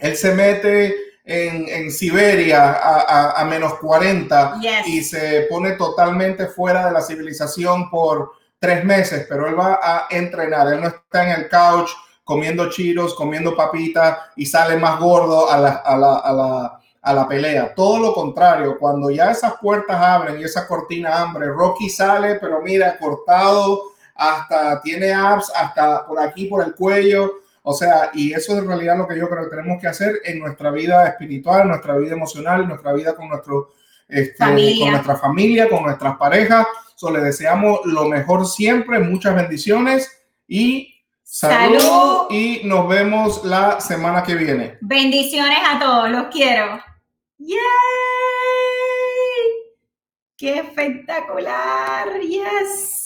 [0.00, 6.86] él se mete en, en Siberia a, a, menos 40 y se pone totalmente fuera
[6.86, 11.42] de la civilización por tres meses, pero él va a entrenar, él no está en
[11.42, 11.90] el couch
[12.24, 16.77] comiendo chiros, comiendo papitas y sale más gordo a la, a la, a la,
[17.08, 17.74] a la pelea.
[17.74, 22.60] Todo lo contrario, cuando ya esas puertas abren y esa cortina abre, Rocky sale, pero
[22.60, 27.40] mira, cortado, hasta tiene abs, hasta por aquí, por el cuello.
[27.62, 30.20] O sea, y eso es en realidad lo que yo creo que tenemos que hacer
[30.22, 33.70] en nuestra vida espiritual, en nuestra vida emocional, en nuestra vida con, nuestro,
[34.06, 36.66] este, con nuestra familia, con nuestras parejas.
[36.94, 40.12] So, le deseamos lo mejor siempre, muchas bendiciones
[40.46, 40.94] y
[41.30, 44.78] Salud, y nos vemos la semana que viene.
[44.80, 46.80] Bendiciones a todos, los quiero.
[47.38, 47.58] ¡Yay!
[50.36, 52.20] ¡Qué espectacular!
[52.20, 52.96] ¡Yes!